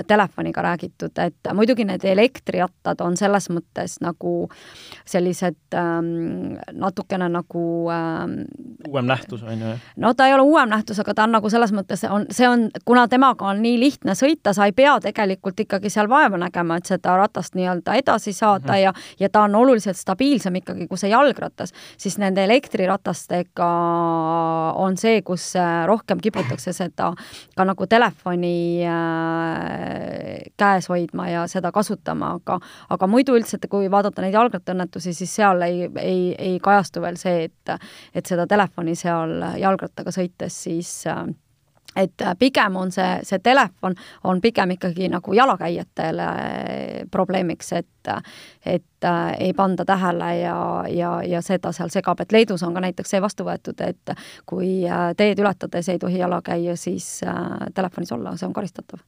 telefoniga 0.07 0.63
räägitud, 0.65 1.17
et 1.23 1.51
muidugi 1.57 1.85
need 1.87 2.05
elektrirattad 2.05 3.01
on 3.01 3.17
selles 3.17 3.49
mõttes 3.53 3.97
nagu 4.01 4.35
sellised 5.05 5.77
ähm, 5.77 6.57
natukene 6.73 7.29
nagu 7.31 7.65
ähm, 7.93 8.37
uuem 8.87 9.09
nähtus, 9.09 9.43
on 9.43 9.59
ju? 9.59 9.73
no 10.01 10.13
ta 10.13 10.27
ei 10.27 10.35
ole 10.37 10.45
uuem 10.47 10.69
nähtus, 10.71 10.99
aga 11.01 11.15
ta 11.17 11.27
on 11.27 11.35
nagu 11.37 11.49
selles 11.49 11.73
mõttes, 11.75 12.05
on, 12.09 12.27
see 12.31 12.47
on, 12.49 12.69
kuna 12.85 13.07
temaga 13.11 13.49
on 13.51 13.61
nii 13.63 13.79
lihtne 13.81 14.15
sõita, 14.17 14.53
sa 14.55 14.69
ei 14.69 14.75
pea 14.77 14.97
tegelikult 15.03 15.59
ikkagi 15.65 15.89
seal 15.93 16.09
vaeva 16.11 16.39
nägema, 16.41 16.77
et 16.77 16.89
seda 16.89 17.15
ratast 17.19 17.57
nii-öelda 17.57 17.97
edasi 18.01 18.33
saada 18.33 18.73
mm 18.73 18.77
-hmm. 18.77 18.83
ja, 18.83 18.93
ja 19.19 19.29
ta 19.29 19.41
on 19.47 19.55
oluliselt 19.55 19.97
stabiilsem 19.97 20.50
lihtsam 20.51 20.59
ikkagi 20.59 20.87
kui 20.87 20.97
see 20.99 21.11
jalgratas, 21.11 21.73
siis 21.97 22.17
nende 22.19 22.43
elektriratastega 22.43 23.69
on 24.75 24.97
see, 24.97 25.21
kus 25.21 25.55
äh, 25.55 25.85
rohkem 25.87 26.19
kiputakse 26.21 26.73
seda 26.73 27.11
ka 27.55 27.65
nagu 27.65 27.87
telefoni 27.87 28.83
äh, 28.85 30.51
käes 30.57 30.89
hoidma 30.89 31.29
ja 31.29 31.47
seda 31.47 31.71
kasutama, 31.71 32.35
aga 32.39 32.59
aga 32.89 33.07
muidu 33.07 33.35
üldse, 33.37 33.57
et 33.57 33.69
kui 33.69 33.89
vaadata 33.91 34.21
neid 34.21 34.35
jalgrattaõnnetusi, 34.35 35.13
siis 35.13 35.35
seal 35.35 35.61
ei, 35.61 35.87
ei, 35.97 36.35
ei 36.37 36.59
kajastu 36.59 37.01
veel 37.01 37.17
see, 37.17 37.45
et 37.45 37.77
et 38.13 38.25
seda 38.25 38.47
telefoni 38.47 38.95
seal 38.95 39.39
jalgrattaga 39.59 40.11
sõites 40.11 40.63
siis 40.65 40.91
äh, 41.07 41.25
et 41.95 42.21
äh, 42.21 42.35
pigem 42.39 42.75
on 42.79 42.91
see, 42.91 43.19
see 43.27 43.39
telefon 43.43 43.95
on 44.23 44.41
pigem 44.41 44.75
ikkagi 44.77 45.09
nagu 45.11 45.33
jalakäijatele 45.35 46.27
äh, 46.27 47.07
probleemiks, 47.11 47.73
et 47.73 47.87
et 48.65 49.05
äh, 49.05 49.35
ei 49.39 49.53
panda 49.53 49.85
tähele 49.85 50.31
ja, 50.39 50.57
ja, 50.89 51.11
ja 51.23 51.41
seda 51.45 51.71
seal 51.75 51.91
segab, 51.93 52.21
et 52.21 52.31
Leedus 52.31 52.63
on 52.63 52.73
ka 52.73 52.81
näiteks 52.81 53.13
see 53.13 53.21
vastu 53.21 53.45
võetud, 53.45 53.81
et 53.85 54.13
kui 54.49 54.81
teed 55.17 55.39
ületades 55.39 55.89
ei 55.91 55.99
tohi 56.01 56.17
jalakäija 56.17 56.75
siis 56.79 57.19
äh, 57.27 57.67
telefonis 57.75 58.11
olla, 58.11 58.35
see 58.37 58.47
on 58.49 58.55
karistatav 58.57 59.03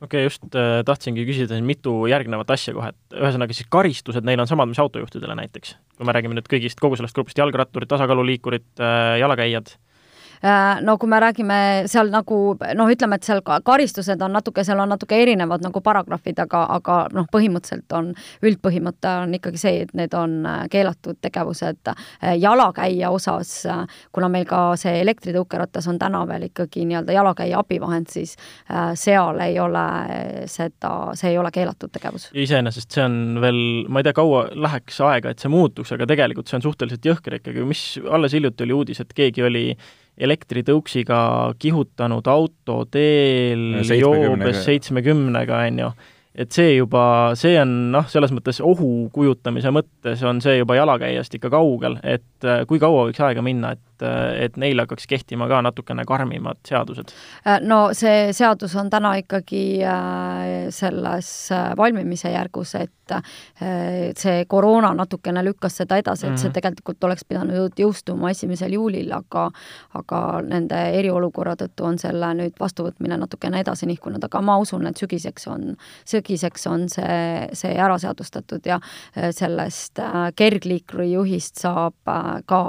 okei 0.00 0.06
okay,, 0.06 0.24
just 0.24 0.46
äh, 0.54 0.80
tahtsingi 0.86 1.26
küsida 1.28 1.52
siin 1.52 1.68
mitu 1.68 2.06
järgnevat 2.08 2.54
asja 2.56 2.74
kohe, 2.76 2.94
et 2.94 3.20
ühesõnaga 3.20 3.56
siis 3.56 3.68
karistused 3.68 4.24
neil 4.24 4.40
on 4.40 4.48
samad, 4.48 4.70
mis 4.70 4.80
autojuhtidele 4.80 5.36
näiteks? 5.42 5.76
kui 5.98 6.08
me 6.08 6.16
räägime 6.16 6.38
nüüd 6.38 6.48
kõigist, 6.48 6.80
kogu 6.80 6.96
sellest 6.96 7.18
grupist, 7.18 7.38
jalgratturid, 7.42 7.90
tasakaaluliikurid 7.90 8.70
äh,, 8.80 9.18
jalakäijad 9.20 9.74
Äh, 9.74 9.89
no 10.82 10.96
kui 10.98 11.08
me 11.10 11.20
räägime 11.20 11.58
seal 11.90 12.10
nagu 12.12 12.38
noh, 12.56 12.90
ütleme, 12.92 13.18
et 13.18 13.26
seal 13.26 13.42
karistused 13.44 14.22
on 14.24 14.32
natuke, 14.32 14.64
seal 14.64 14.80
on 14.80 14.88
natuke 14.92 15.18
erinevad 15.22 15.64
nagu 15.64 15.82
paragrahvid, 15.84 16.38
aga, 16.46 16.62
aga 16.76 16.96
noh, 17.14 17.26
põhimõtteliselt 17.32 17.92
on, 17.96 18.12
üldpõhimõte 18.46 19.12
on 19.24 19.34
ikkagi 19.36 19.60
see, 19.60 19.84
et 19.84 19.92
need 19.98 20.14
on 20.16 20.40
äh, 20.48 20.62
keelatud 20.72 21.20
tegevused 21.20 21.92
äh, 21.92 22.34
jalakäija 22.40 23.10
osas, 23.12 23.52
kuna 24.12 24.30
meil 24.32 24.46
ka 24.48 24.62
see 24.80 25.00
elektritõukeratas 25.02 25.88
on 25.90 25.98
täna 26.00 26.22
veel 26.28 26.48
ikkagi 26.48 26.86
nii-öelda 26.88 27.14
jalakäija 27.14 27.60
abivahend, 27.60 28.08
siis 28.10 28.36
seal 28.98 29.40
ei 29.44 29.58
ole 29.60 29.84
seda, 30.50 30.92
see 31.18 31.32
ei 31.32 31.38
ole 31.38 31.50
keelatud 31.54 31.92
tegevus. 31.92 32.28
iseenesest 32.32 32.96
see 32.96 33.04
on 33.04 33.40
veel, 33.42 33.60
ma 33.88 34.00
ei 34.00 34.06
tea, 34.06 34.16
kaua 34.16 34.46
läheks 34.54 35.00
aega, 35.06 35.32
et 35.32 35.42
see 35.42 35.52
muutuks, 35.52 35.92
aga 35.96 36.08
tegelikult 36.10 36.50
see 36.50 36.60
on 36.60 36.66
suhteliselt 36.68 37.10
jõhker 37.10 37.40
ikkagi, 37.40 37.64
mis 37.66 37.84
alles 38.10 38.36
hiljuti 38.36 38.66
oli 38.66 38.78
uudis, 38.80 39.02
et 39.04 39.12
keegi 39.16 39.44
oli 39.46 39.64
elektritõuksiga 40.20 41.18
kihutanud 41.60 42.26
auto 42.30 42.84
teel 42.92 43.82
joobes 43.82 44.64
seitsmekümnega, 44.66 45.66
on 45.70 45.84
ju. 45.84 45.90
Et 46.40 46.54
see 46.54 46.76
juba, 46.76 47.32
see 47.36 47.56
on 47.58 47.72
noh, 47.92 48.06
selles 48.08 48.30
mõttes 48.32 48.60
ohu 48.62 49.08
kujutamise 49.12 49.72
mõttes 49.74 50.20
on 50.24 50.38
see 50.44 50.60
juba 50.60 50.76
jalakäijast 50.78 51.34
ikka 51.36 51.50
kaugel, 51.52 51.98
et 52.06 52.46
äh, 52.46 52.62
kui 52.70 52.78
kaua 52.80 53.08
võiks 53.08 53.20
aega 53.26 53.42
minna, 53.44 53.74
et 53.74 53.82
et, 54.00 54.44
et 54.44 54.56
neil 54.60 54.80
hakkaks 54.80 55.06
kehtima 55.10 55.48
ka 55.50 55.60
natukene 55.64 56.04
karmimad 56.08 56.60
seadused? 56.68 57.12
Äh, 57.46 57.60
no 57.62 57.90
see 57.96 58.30
seadus 58.36 58.74
on 58.80 58.90
täna 58.90 59.14
ikkagi 59.20 59.64
äh, 59.84 60.70
selles 60.74 61.30
äh, 61.52 61.70
valmimise 61.76 62.32
järgus, 62.34 62.74
et 62.80 62.96
see 63.10 64.44
koroona 64.46 64.92
natukene 64.94 65.42
lükkas 65.42 65.80
seda 65.80 65.96
edasi, 65.98 66.28
et 66.28 66.38
see 66.38 66.46
mhm. 66.46 66.54
tegelikult 66.54 67.06
oleks 67.08 67.24
pidanud 67.26 67.74
jõustuma 67.74 68.30
esimesel 68.30 68.76
juulil, 68.76 69.10
aga 69.10 69.48
aga 69.98 70.20
nende 70.46 70.78
eriolukorra 71.00 71.56
tõttu 71.58 71.88
on 71.88 71.98
selle 71.98 72.28
nüüd 72.38 72.54
vastuvõtmine 72.60 73.18
natukene 73.18 73.64
edasi 73.64 73.88
nihkunud, 73.90 74.22
aga 74.22 74.44
ma 74.46 74.60
usun, 74.62 74.86
et 74.86 75.02
sügiseks 75.02 75.48
on, 75.50 75.72
sügiseks 76.06 76.68
on 76.70 76.86
see, 76.92 77.50
see 77.58 77.74
ära 77.74 77.98
seadustatud 77.98 78.70
ja 78.70 78.78
sellest 79.34 79.98
kergliikuri 80.38 81.10
juhist 81.10 81.58
saab 81.58 82.14
ka 82.46 82.62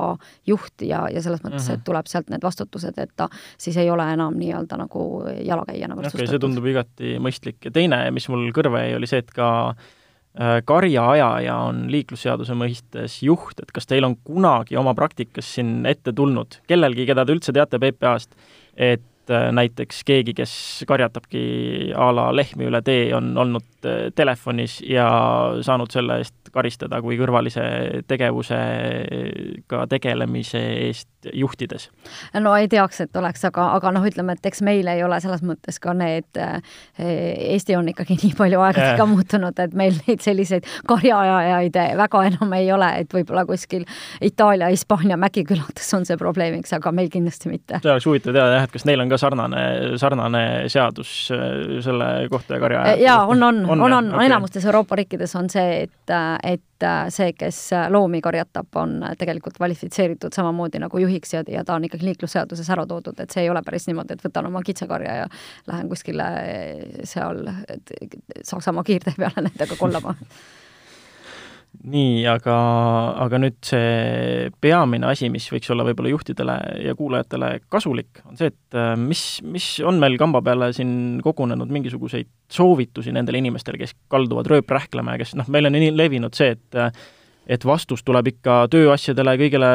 juht 0.49 0.81
ja, 0.89 1.05
ja 1.13 1.20
ja 1.21 1.27
selles 1.29 1.43
mõttes 1.45 1.63
mm, 1.63 1.69
-hmm. 1.69 1.79
et 1.79 1.87
tuleb 1.87 2.11
sealt 2.11 2.29
need 2.33 2.43
vastutused, 2.43 2.97
et 2.97 3.15
ta 3.15 3.29
siis 3.57 3.77
ei 3.77 3.89
ole 3.93 4.07
enam 4.13 4.37
nii-öelda 4.41 4.79
nagu 4.81 5.07
jalakäijana 5.29 5.95
võrdsustatud. 5.95 6.19
okei 6.19 6.27
okay,, 6.27 6.35
see 6.35 6.45
tundub 6.47 6.69
igati 6.73 7.15
mõistlik 7.23 7.69
ja 7.69 7.73
teine, 7.75 8.03
mis 8.11 8.27
mul 8.31 8.49
kõrva 8.55 8.85
jäi, 8.85 8.95
oli 8.97 9.09
see, 9.09 9.21
et 9.23 9.31
ka 9.35 9.51
äh, 9.69 10.57
karjaajaja 10.65 11.59
on 11.69 11.85
liiklusseaduse 11.93 12.57
mõistes 12.57 13.21
juht, 13.25 13.61
et 13.61 13.71
kas 13.71 13.89
teil 13.89 14.07
on 14.07 14.17
kunagi 14.23 14.79
oma 14.79 14.95
praktikas 14.97 15.53
siin 15.55 15.85
ette 15.85 16.13
tulnud, 16.13 16.61
kellelgi, 16.67 17.07
keda 17.09 17.25
te 17.25 17.37
üldse 17.37 17.55
teate 17.55 17.79
PPA-st, 17.81 18.35
et 18.75 19.07
äh, 19.31 19.49
näiteks 19.55 20.03
keegi, 20.07 20.35
kes 20.37 20.53
karjatabki 20.87 21.41
a 21.95 22.11
la 22.15 22.29
lehmi 22.35 22.67
üle 22.69 22.81
tee, 22.85 23.09
on 23.15 23.31
olnud 23.37 23.87
äh, 23.87 24.09
telefonis 24.15 24.79
ja 24.85 25.07
saanud 25.61 25.91
selle 25.93 26.21
eest 26.21 26.35
karistada 26.51 26.99
kui 27.01 27.15
kõrvalise 27.19 27.63
tegevusega 28.11 29.85
tegelemise 29.91 30.61
eest 30.87 31.29
juhtides? 31.33 31.89
no 32.43 32.55
ei 32.57 32.67
teaks, 32.71 33.01
et 33.05 33.15
oleks, 33.15 33.45
aga, 33.47 33.69
aga 33.77 33.93
noh, 33.95 34.05
ütleme, 34.07 34.35
et 34.35 34.51
eks 34.51 34.63
meil 34.65 34.87
ei 34.91 35.03
ole 35.05 35.19
selles 35.23 35.43
mõttes 35.45 35.79
ka 35.81 35.93
need, 35.95 36.27
Eesti 37.01 37.75
on 37.77 37.87
ikkagi 37.91 38.17
nii 38.23 38.33
palju 38.37 38.61
aegadega 38.65 39.07
muutunud, 39.09 39.59
et 39.63 39.75
meil 39.77 39.95
neid 40.07 40.23
selliseid 40.23 40.67
karjaajajaid 40.89 41.79
väga 42.01 42.23
enam 42.31 42.55
ei 42.57 42.71
ole, 42.73 42.89
et 43.03 43.15
võib-olla 43.15 43.45
kuskil 43.47 43.85
Itaalia, 44.21 44.71
Hispaania 44.73 45.17
mägikülades 45.21 45.93
on 45.95 46.05
see 46.07 46.19
probleemiks, 46.19 46.73
aga 46.75 46.91
meil 46.95 47.09
kindlasti 47.13 47.51
mitte. 47.51 47.79
see 47.81 47.93
oleks 47.93 48.07
huvitav 48.09 48.35
teada 48.35 48.59
jah, 48.59 48.67
et 48.67 48.75
kas 48.75 48.85
neil 48.89 49.03
on 49.03 49.11
ka 49.11 49.20
sarnane, 49.21 49.63
sarnane 50.01 50.43
seadus 50.71 51.11
eh, 51.35 51.77
selle 51.85 52.09
kohta 52.31 52.57
ja 52.57 52.63
karjaaja 52.63 52.97
jaa, 53.01 53.25
on, 53.25 53.43
on, 53.43 53.63
on, 53.65 53.81
on, 53.81 53.93
on, 53.93 54.13
okay. 54.15 54.25
enamustes 54.25 54.65
Euroopa 54.65 54.97
riikides 54.99 55.35
on 55.39 55.49
see, 55.53 55.83
et, 55.85 56.13
et 56.43 56.87
see, 57.13 57.33
kes 57.37 57.59
loomi 57.93 58.21
karjatab, 58.25 58.69
on 58.81 58.97
tegelikult 59.19 59.59
kvalifitseeritud 59.59 60.33
samamoodi 60.33 60.81
nagu 60.81 61.03
juhiks 61.03 61.35
ja, 61.35 61.43
ja 61.47 61.65
ta 61.67 61.77
on 61.77 61.85
ikkagi 61.87 62.09
liiklusseaduses 62.09 62.71
ära 62.73 62.87
toodud, 62.89 63.19
et 63.21 63.33
see 63.33 63.45
ei 63.45 63.53
ole 63.53 63.61
päris 63.65 63.87
niimoodi, 63.89 64.17
et 64.17 64.25
võtan 64.25 64.49
oma 64.49 64.63
kitsekarja 64.65 65.19
ja 65.23 65.29
lähen 65.69 65.91
kuskile 65.91 66.31
seal 67.03 67.45
Saksamaa 68.43 68.83
kiirtee 68.83 69.13
peale 69.17 69.45
nendega 69.47 69.77
kollama 69.79 70.15
nii, 71.81 72.25
aga, 72.29 72.55
aga 73.23 73.39
nüüd 73.41 73.57
see 73.65 74.49
peamine 74.61 75.07
asi, 75.09 75.31
mis 75.33 75.47
võiks 75.53 75.71
olla 75.73 75.85
võib-olla 75.87 76.11
juhtidele 76.11 76.57
ja 76.85 76.93
kuulajatele 76.97 77.51
kasulik, 77.71 78.21
on 78.27 78.37
see, 78.37 78.51
et 78.51 78.77
äh, 78.77 78.93
mis, 78.99 79.23
mis 79.47 79.69
on 79.87 79.97
meil 80.01 80.19
kamba 80.21 80.43
peale 80.45 80.71
siin 80.77 81.21
kogunenud 81.23 81.71
mingisuguseid 81.73 82.29
soovitusi 82.51 83.15
nendele 83.15 83.41
inimestele, 83.41 83.79
kes 83.81 83.95
kalduvad 84.11 84.51
rööprähklema 84.51 85.15
ja 85.15 85.23
kes 85.23 85.33
noh, 85.39 85.49
meil 85.53 85.69
on 85.69 85.77
nii 85.77 85.95
levinud 85.95 86.37
see, 86.37 86.53
et 86.57 86.79
äh, 86.79 86.93
et 87.51 87.63
vastus 87.65 88.03
tuleb 88.05 88.29
ikka 88.31 88.65
tööasjadele 88.71 89.33
kõigele 89.39 89.69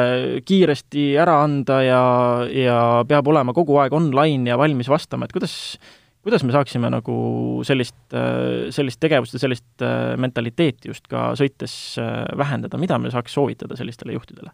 kiiresti 0.47 1.09
ära 1.19 1.41
anda 1.43 1.81
ja, 1.83 2.01
ja 2.47 2.77
peab 3.07 3.27
olema 3.27 3.53
kogu 3.53 3.75
aeg 3.81 3.93
online 3.93 4.49
ja 4.49 4.57
valmis 4.59 4.89
vastama, 4.89 5.27
et 5.27 5.35
kuidas, 5.35 5.75
kuidas 6.27 6.43
me 6.43 6.51
saaksime 6.51 6.91
nagu 6.91 7.17
sellist, 7.67 7.95
sellist 8.75 8.99
tegevust 8.99 9.37
ja 9.37 9.39
sellist 9.39 9.85
äh, 9.85 10.15
mentaliteeti 10.19 10.91
just 10.91 11.07
ka 11.07 11.29
sõites 11.39 11.73
äh, 12.03 12.25
vähendada, 12.37 12.79
mida 12.81 12.99
me 12.99 13.11
saaks 13.13 13.37
soovitada 13.37 13.79
sellistele 13.79 14.17
juhtidele? 14.17 14.51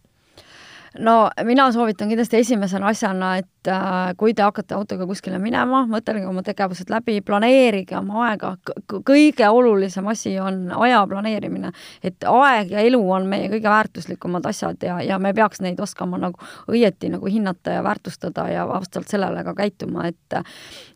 No 1.00 1.30
mina 1.44 1.72
soovitan 1.72 2.10
kindlasti 2.12 2.38
esimese 2.38 2.78
asjana, 2.84 3.38
et 3.42 3.68
äh, 3.68 4.14
kui 4.18 4.34
te 4.34 4.44
hakkate 4.46 4.76
autoga 4.78 5.08
kuskile 5.10 5.40
minema, 5.42 5.84
mõtelge 5.90 6.28
oma 6.30 6.44
tegevused 6.46 6.92
läbi, 6.94 7.20
planeerige 7.26 7.98
oma 7.98 8.28
aega, 8.28 8.54
kõige 8.94 9.50
olulisem 9.50 10.08
asi 10.12 10.36
on 10.40 10.68
aja 10.86 11.02
planeerimine. 11.10 11.72
et 12.04 12.24
aeg 12.30 12.72
ja 12.72 12.80
elu 12.80 13.02
on 13.12 13.26
meie 13.28 13.50
kõige 13.50 13.70
väärtuslikumad 13.70 14.46
asjad 14.46 14.84
ja, 14.84 15.00
ja 15.02 15.20
me 15.20 15.34
peaks 15.34 15.62
neid 15.62 15.80
oskama 15.80 16.18
nagu 16.18 16.40
õieti 16.68 17.10
nagu 17.10 17.26
hinnata 17.26 17.80
ja 17.80 17.84
väärtustada 17.84 18.48
ja 18.52 18.68
vastavalt 18.68 19.10
sellele 19.10 19.44
ka 19.44 19.56
käituma, 19.56 20.08
et 20.08 20.40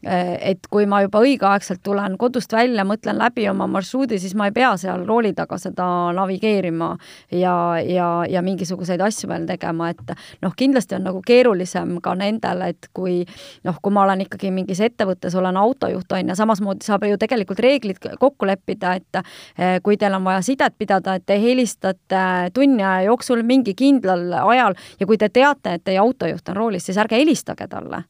et 0.03 0.67
kui 0.69 0.85
ma 0.85 1.01
juba 1.01 1.19
õigeaegselt 1.23 1.81
tulen 1.83 2.17
kodust 2.17 2.53
välja, 2.53 2.85
mõtlen 2.87 3.17
läbi 3.17 3.47
oma 3.49 3.67
marsruudi, 3.67 4.19
siis 4.19 4.35
ma 4.35 4.47
ei 4.47 4.53
pea 4.55 4.75
seal 4.77 5.05
rooli 5.07 5.33
taga 5.33 5.57
seda 5.61 5.87
navigeerima 6.15 6.93
ja, 7.31 7.55
ja, 7.81 8.09
ja 8.29 8.41
mingisuguseid 8.45 9.01
asju 9.01 9.29
veel 9.29 9.47
tegema, 9.49 9.86
et 9.89 10.13
noh, 10.41 10.53
kindlasti 10.57 10.97
on 10.97 11.07
nagu 11.09 11.21
keerulisem 11.25 11.97
ka 12.03 12.15
nendel, 12.17 12.63
et 12.69 12.89
kui 12.95 13.19
noh, 13.67 13.77
kui 13.81 13.93
ma 13.93 14.03
olen 14.05 14.25
ikkagi 14.25 14.51
mingis 14.53 14.81
ettevõttes, 14.85 15.35
olen 15.35 15.57
autojuht, 15.59 16.11
on 16.11 16.33
ju, 16.33 16.37
samasmoodi 16.39 16.87
saab 16.87 17.07
ju 17.07 17.19
tegelikult 17.21 17.61
reeglid 17.63 18.01
kokku 18.19 18.49
leppida, 18.49 18.95
et 18.99 19.21
eh, 19.21 19.77
kui 19.83 19.97
teil 19.97 20.17
on 20.17 20.27
vaja 20.27 20.43
sidet 20.45 20.77
pidada, 20.77 21.17
et 21.17 21.25
te 21.25 21.39
helistate 21.41 22.51
tunni 22.53 22.83
aja 22.83 23.07
jooksul 23.07 23.43
mingi 23.47 23.75
kindlal 23.77 24.29
ajal 24.43 24.77
ja 24.99 25.07
kui 25.07 25.17
te 25.17 25.29
teate, 25.29 25.77
et 25.77 25.87
teie 25.87 26.01
autojuht 26.01 26.53
on 26.53 26.61
roolis, 26.61 26.85
siis 26.85 26.97
ärge 26.97 27.19
helistage 27.19 27.67
talle. 27.67 28.03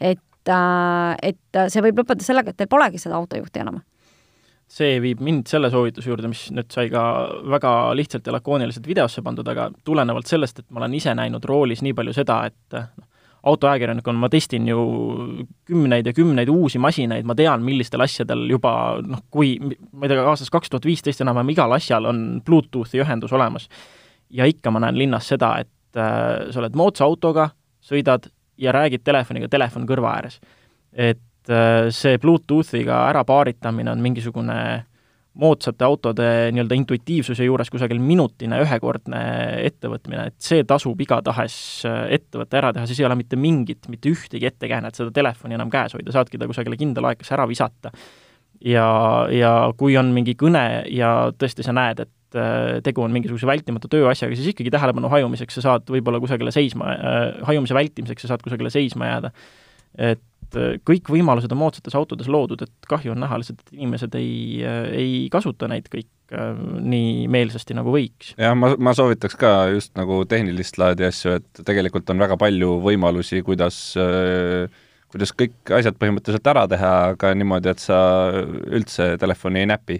et, 0.00 0.48
äh, 0.48 1.16
et 1.22 1.58
see 1.68 1.82
võib 1.84 2.00
lõppeda 2.00 2.24
sellega, 2.24 2.50
et 2.50 2.56
teil 2.56 2.68
polegi 2.68 2.98
seda 2.98 3.18
autojuhti 3.20 3.60
enam 3.60 3.82
see 4.70 4.98
viib 5.02 5.22
mind 5.24 5.48
selle 5.50 5.70
soovituse 5.72 6.10
juurde, 6.12 6.30
mis 6.30 6.46
nüüd 6.54 6.70
sai 6.70 6.90
ka 6.92 7.02
väga 7.50 7.72
lihtsalt 7.98 8.26
ja 8.26 8.34
lakooniliselt 8.36 8.86
videosse 8.86 9.22
pandud, 9.26 9.48
aga 9.50 9.68
tulenevalt 9.84 10.30
sellest, 10.30 10.62
et 10.62 10.68
ma 10.70 10.82
olen 10.82 10.94
ise 10.94 11.14
näinud 11.18 11.44
roolis 11.48 11.82
nii 11.82 11.96
palju 11.98 12.14
seda, 12.14 12.44
et 12.46 12.76
noh, 12.78 13.08
autoajakirjanikuna 13.50 14.20
ma 14.20 14.28
testin 14.28 14.68
ju 14.68 14.80
kümneid 15.68 16.06
ja 16.06 16.12
kümneid 16.12 16.50
uusi 16.52 16.78
masinaid, 16.78 17.24
ma 17.26 17.34
tean, 17.34 17.64
millistel 17.64 18.04
asjadel 18.04 18.44
juba 18.50 18.72
noh, 19.02 19.24
kui 19.32 19.54
ma 19.60 20.04
ei 20.04 20.12
tea, 20.12 20.26
aastast 20.28 20.52
kaks 20.52 20.70
tuhat 20.70 20.86
viisteist 20.86 21.24
enam-vähem 21.24 21.54
igal 21.54 21.72
asjal 21.74 22.08
on 22.10 22.20
Bluetoothi 22.44 23.00
ühendus 23.00 23.32
olemas. 23.32 23.68
ja 24.30 24.44
ikka 24.46 24.70
ma 24.70 24.84
näen 24.84 24.98
linnas 24.98 25.26
seda, 25.28 25.56
et 25.64 25.98
äh, 25.98 26.52
sa 26.52 26.60
oled 26.60 26.76
moodsa 26.78 27.04
autoga, 27.08 27.48
sõidad 27.82 28.28
ja 28.60 28.72
räägid 28.76 29.02
telefoniga, 29.02 29.48
telefon 29.48 29.88
kõrva 29.88 30.14
ääres. 30.18 30.40
et 30.92 31.22
see 31.48 32.18
Bluetoothiga 32.20 33.06
ärapaaritamine 33.08 33.90
on 33.90 34.02
mingisugune 34.04 34.60
moodsate 35.34 35.84
autode 35.84 36.26
nii-öelda 36.52 36.74
intuitiivsuse 36.74 37.44
juures 37.46 37.70
kusagil 37.70 38.00
minutine 38.02 38.58
ühekordne 38.64 39.20
ettevõtmine, 39.68 40.26
et 40.30 40.36
see 40.42 40.64
tasub 40.68 40.98
igatahes 41.00 41.56
äh, 41.88 42.00
ettevõte 42.18 42.58
ära 42.58 42.72
teha, 42.74 42.88
siis 42.90 43.00
ei 43.00 43.06
ole 43.06 43.18
mitte 43.20 43.38
mingit, 43.38 43.86
mitte 43.92 44.10
ühtegi 44.10 44.48
ettekäänet 44.50 44.98
seda 44.98 45.14
telefoni 45.14 45.56
enam 45.56 45.70
käes 45.70 45.94
hoida, 45.94 46.14
saadki 46.14 46.40
ta 46.40 46.48
kusagile 46.50 46.78
kindla 46.80 47.12
aeglasse 47.12 47.36
ära 47.36 47.46
visata. 47.50 47.92
ja, 48.64 48.88
ja 49.32 49.52
kui 49.78 49.96
on 49.96 50.10
mingi 50.16 50.34
kõne 50.38 50.64
ja 50.92 51.30
tõesti 51.38 51.64
sa 51.64 51.76
näed, 51.76 52.02
et 52.04 52.40
äh, 52.40 52.80
tegu 52.84 53.06
on 53.06 53.14
mingisuguse 53.14 53.46
vältimatu 53.46 53.88
tööasjaga, 53.92 54.36
siis 54.36 54.50
ikkagi 54.50 54.74
tähelepanu 54.74 55.08
hajumiseks 55.14 55.60
sa 55.60 55.68
saad 55.68 55.94
võib-olla 55.94 56.20
kusagile 56.20 56.50
seisma 56.54 56.90
äh,, 56.90 57.22
hajumise 57.46 57.78
vältimiseks 57.78 58.26
sa 58.26 58.34
saad 58.34 58.42
kusagile 58.42 58.74
seisma 58.74 59.14
jääda. 59.14 59.32
et 60.10 60.26
et 60.50 60.58
äh, 60.58 60.78
kõik 60.86 61.10
võimalused 61.10 61.52
on 61.54 61.60
moodsates 61.62 61.96
autodes 61.98 62.28
loodud, 62.30 62.62
et 62.64 62.90
kahju 62.90 63.14
on 63.14 63.22
näha 63.22 63.38
lihtsalt, 63.40 63.62
et 63.62 63.78
inimesed 63.78 64.14
ei, 64.18 64.34
äh, 64.66 64.82
ei 64.98 65.14
kasuta 65.32 65.68
neid 65.70 65.88
kõik 65.92 66.34
äh, 66.34 66.52
nii 66.94 67.26
meelsasti, 67.32 67.76
nagu 67.78 67.94
võiks. 67.94 68.34
jah, 68.36 68.54
ma, 68.58 68.74
ma 68.78 68.94
soovitaks 68.96 69.38
ka 69.40 69.54
just 69.74 69.94
nagu 69.98 70.22
tehnilist 70.28 70.80
laadi 70.80 71.06
asju, 71.08 71.38
et 71.40 71.64
tegelikult 71.66 72.10
on 72.10 72.22
väga 72.26 72.38
palju 72.40 72.78
võimalusi, 72.84 73.44
kuidas 73.46 73.80
kuidas 75.10 75.34
kõik 75.34 75.72
asjad 75.74 75.96
põhimõtteliselt 75.98 76.46
ära 76.52 76.68
teha, 76.70 76.94
aga 77.16 77.34
niimoodi, 77.34 77.72
et 77.72 77.82
sa 77.82 77.98
üldse 78.70 79.16
telefoni 79.18 79.64
ei 79.64 79.70
näpi 79.70 79.98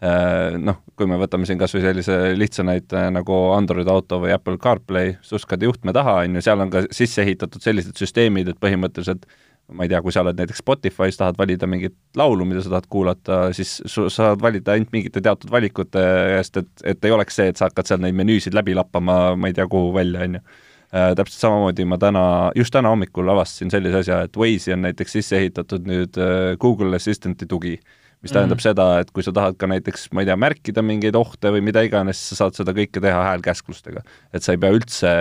noh, 0.00 0.78
kui 0.96 1.04
me 1.08 1.18
võtame 1.20 1.44
siin 1.44 1.58
kas 1.60 1.74
või 1.76 1.82
sellise 1.84 2.14
lihtsa 2.32 2.64
näite 2.64 3.02
nagu 3.12 3.34
Android 3.52 3.88
auto 3.92 4.16
või 4.22 4.32
Apple 4.32 4.56
CarPlay, 4.60 5.18
suskad 5.24 5.60
juhtme 5.64 5.92
taha, 5.96 6.22
on 6.24 6.38
ju, 6.38 6.44
seal 6.44 6.64
on 6.64 6.72
ka 6.72 6.86
sisse 6.88 7.20
ehitatud 7.20 7.60
sellised 7.60 8.00
süsteemid, 8.00 8.48
et 8.48 8.60
põhimõtteliselt 8.60 9.28
ma 9.72 9.84
ei 9.84 9.90
tea, 9.90 10.00
kui 10.02 10.14
sa 10.14 10.22
oled 10.24 10.38
näiteks 10.38 10.62
Spotify's, 10.62 11.18
tahad 11.18 11.38
valida 11.38 11.68
mingit 11.70 11.94
laulu, 12.18 12.46
mida 12.48 12.62
sa 12.64 12.72
tahad 12.74 12.88
kuulata, 12.92 13.38
siis 13.56 13.76
sa 13.90 14.08
saad 14.12 14.42
valida 14.42 14.74
ainult 14.74 14.90
mingite 14.94 15.22
teatud 15.24 15.52
valikute 15.52 16.02
eest, 16.38 16.58
et, 16.60 16.72
et 16.94 17.06
ei 17.06 17.14
oleks 17.14 17.38
see, 17.38 17.50
et 17.52 17.60
sa 17.60 17.68
hakkad 17.68 17.90
seal 17.90 18.02
neid 18.02 18.18
menüüsid 18.18 18.56
läbi 18.56 18.74
lappama, 18.78 19.20
ma 19.38 19.50
ei 19.50 19.56
tea, 19.56 19.68
kuhu 19.70 19.94
välja, 19.96 20.26
on 20.26 20.40
ju. 20.40 20.44
Äh, 20.90 21.12
täpselt 21.14 21.44
samamoodi 21.44 21.84
ma 21.86 22.00
täna, 22.02 22.24
just 22.58 22.74
täna 22.74 22.90
hommikul 22.90 23.28
avastasin 23.30 23.70
sellise 23.70 24.00
asja, 24.02 24.24
et 24.26 24.34
Waze'i 24.34 24.74
on 24.74 24.82
näiteks 24.88 25.12
sisse 25.20 25.38
ehitatud 25.38 25.86
nüüd 25.86 26.18
äh, 26.18 26.56
Google 26.58 26.98
Assistant'i 26.98 27.46
tugi, 27.46 27.76
mis 28.20 28.34
tähendab 28.34 28.58
mm 28.58 28.58
-hmm. 28.58 28.64
seda, 28.74 28.86
et 28.98 29.12
kui 29.14 29.22
sa 29.22 29.32
tahad 29.32 29.54
ka 29.56 29.68
näiteks, 29.70 30.08
ma 30.12 30.24
ei 30.24 30.26
tea, 30.26 30.36
märkida 30.36 30.82
mingeid 30.82 31.14
ohte 31.14 31.54
või 31.54 31.62
mida 31.62 31.84
iganes, 31.86 32.18
sa 32.32 32.40
saad 32.42 32.58
seda 32.58 32.74
kõike 32.74 33.00
teha 33.00 33.22
häälkäsklustega. 33.28 34.02
et 34.34 34.42
sa 34.42 34.52
ei 34.52 34.58
pea 34.58 34.74
üldse 34.74 35.14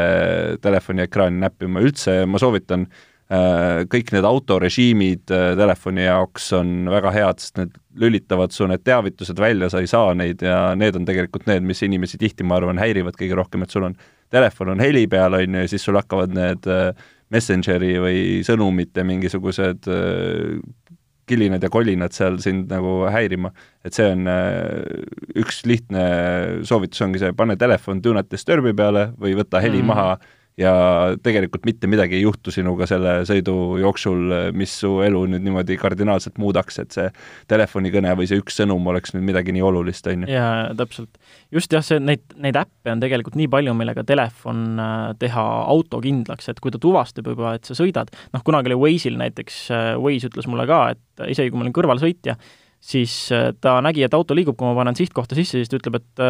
telefoni 0.61 1.05
ekraani 1.05 1.39
näppima, 1.39 1.85
üldse 1.85 2.25
ma 2.25 2.41
soovitan 2.41 2.87
Äh, 2.89 3.18
kõik 3.29 4.09
need 4.15 4.25
autorežiimid 4.25 5.29
äh, 5.33 5.51
telefoni 5.57 6.07
jaoks 6.07 6.47
on 6.57 6.89
väga 6.89 7.11
head, 7.13 7.41
sest 7.43 7.59
need 7.59 7.75
lülitavad 8.01 8.53
su 8.55 8.65
need 8.69 8.81
teavitused 8.87 9.37
välja, 9.37 9.69
sa 9.69 9.83
ei 9.83 9.89
saa 9.91 10.15
neid 10.17 10.41
ja 10.41 10.73
need 10.79 10.97
on 10.97 11.05
tegelikult 11.05 11.45
need, 11.49 11.67
mis 11.67 11.83
inimesi 11.85 12.17
tihti, 12.17 12.47
ma 12.47 12.57
arvan, 12.57 12.81
häirivad 12.81 13.19
kõige 13.19 13.37
rohkem, 13.37 13.65
et 13.65 13.75
sul 13.75 13.85
on, 13.85 13.97
telefon 14.33 14.73
on 14.73 14.81
heli 14.81 15.05
peal, 15.11 15.37
on 15.37 15.59
ju, 15.59 15.61
ja 15.61 15.69
siis 15.69 15.85
sul 15.85 15.99
hakkavad 15.99 16.33
need 16.33 16.69
äh, 16.69 16.89
Messengeri 17.29 17.91
või 18.01 18.21
sõnumite 18.41 19.03
mingisugused 19.05 19.85
kilinad 21.29 21.61
ja 21.61 21.69
kolinad 21.69 22.15
seal 22.17 22.39
sind 22.41 22.71
nagu 22.73 23.03
häirima. 23.13 23.51
et 23.85 23.93
see 23.93 24.07
on 24.09 24.25
üks 25.37 25.59
lihtne 25.69 26.07
soovitus 26.65 27.05
ongi 27.05 27.21
see, 27.21 27.35
pane 27.37 27.53
telefon 27.53 28.01
do 28.01 28.15
not 28.17 28.31
disturb'i 28.33 28.73
peale 28.73 29.11
või 29.21 29.35
võta 29.37 29.61
heli 29.61 29.83
mm. 29.83 29.91
maha 29.93 30.17
ja 30.59 30.71
tegelikult 31.23 31.63
mitte 31.67 31.87
midagi 31.87 32.17
ei 32.17 32.23
juhtu 32.25 32.51
sinuga 32.51 32.87
selle 32.89 33.21
sõidu 33.27 33.53
jooksul, 33.79 34.33
mis 34.57 34.73
su 34.81 34.91
elu 35.05 35.21
nüüd 35.31 35.45
niimoodi 35.45 35.77
kardinaalselt 35.79 36.39
muudaks, 36.41 36.81
et 36.83 36.95
see 36.95 37.07
telefonikõne 37.51 38.11
või 38.19 38.27
see 38.29 38.41
üks 38.41 38.59
sõnum 38.59 38.87
oleks 38.91 39.15
nüüd 39.15 39.23
midagi 39.29 39.55
nii 39.55 39.63
olulist, 39.65 40.07
on 40.11 40.25
ju. 40.25 40.31
jaa, 40.33 40.69
täpselt. 40.79 41.11
just 41.55 41.73
jah, 41.75 41.85
see, 41.85 42.01
neid, 42.03 42.25
neid 42.43 42.59
äppe 42.59 42.91
on 42.93 43.03
tegelikult 43.03 43.37
nii 43.39 43.49
palju, 43.51 43.75
millega 43.79 44.03
telefon 44.07 44.65
äh, 44.83 44.95
teha 45.21 45.45
autokindlaks, 45.75 46.51
et 46.51 46.59
kui 46.63 46.75
ta 46.75 46.81
tuvastab 46.81 47.31
juba, 47.31 47.55
et 47.59 47.69
sa 47.69 47.77
sõidad, 47.77 48.11
noh, 48.35 48.43
kunagi 48.45 48.73
oli 48.73 48.81
Waze'il 48.83 49.19
näiteks, 49.21 49.61
äh, 49.75 49.91
Waze 49.99 50.31
ütles 50.31 50.49
mulle 50.51 50.67
ka, 50.69 50.81
et 50.95 51.29
isegi 51.29 51.53
kui 51.53 51.61
ma 51.61 51.67
olin 51.67 51.77
kõrvalsõitja, 51.77 52.35
siis 52.83 53.15
äh, 53.35 53.49
ta 53.63 53.77
nägi, 53.85 54.03
et 54.03 54.15
auto 54.17 54.35
liigub, 54.35 54.59
kui 54.59 54.67
ma 54.67 54.75
panen 54.75 54.99
sihtkohta 54.99 55.39
sisse, 55.39 55.61
siis 55.61 55.71
ta 55.71 55.79
ütleb, 55.79 56.01
et 56.01 56.27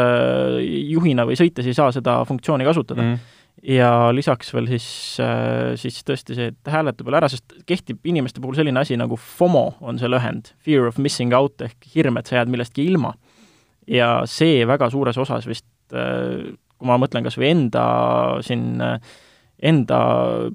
juhina 0.94 1.26
või 1.26 1.38
sõites 1.40 1.66
ei 1.66 1.78
saa 1.78 1.90
seda 1.96 2.22
funktsiooni 2.30 2.70
kasutada 2.70 3.02
mm. 3.02 3.18
-hmm 3.18 3.36
ja 3.66 3.90
lisaks 4.16 4.54
veel 4.56 4.70
siis, 4.72 4.88
äh, 5.24 5.76
siis 5.80 6.00
tõesti 6.08 6.38
see, 6.38 6.52
et 6.54 6.72
hääletab 6.72 7.08
veel 7.08 7.20
ära, 7.20 7.30
sest 7.32 7.58
kehtib 7.68 8.06
inimeste 8.08 8.42
puhul 8.42 8.58
selline 8.58 8.82
asi 8.82 8.98
nagu 9.00 9.18
FOMO 9.20 9.66
on 9.82 10.00
see 10.00 10.12
lühend, 10.12 10.54
fear 10.64 10.88
of 10.88 11.00
missing 11.02 11.36
out 11.36 11.62
ehk 11.66 11.90
hirm, 11.96 12.20
et 12.20 12.30
sa 12.30 12.40
jääd 12.40 12.52
millestki 12.52 12.88
ilma. 12.88 13.14
ja 13.90 14.22
see 14.30 14.68
väga 14.70 14.92
suures 14.94 15.18
osas 15.18 15.48
vist, 15.50 15.66
äh, 15.94 16.52
kui 16.78 16.88
ma 16.88 17.00
mõtlen 17.02 17.26
kas 17.26 17.40
või 17.40 17.50
enda 17.52 17.86
siin 18.46 18.78
enda 19.60 19.98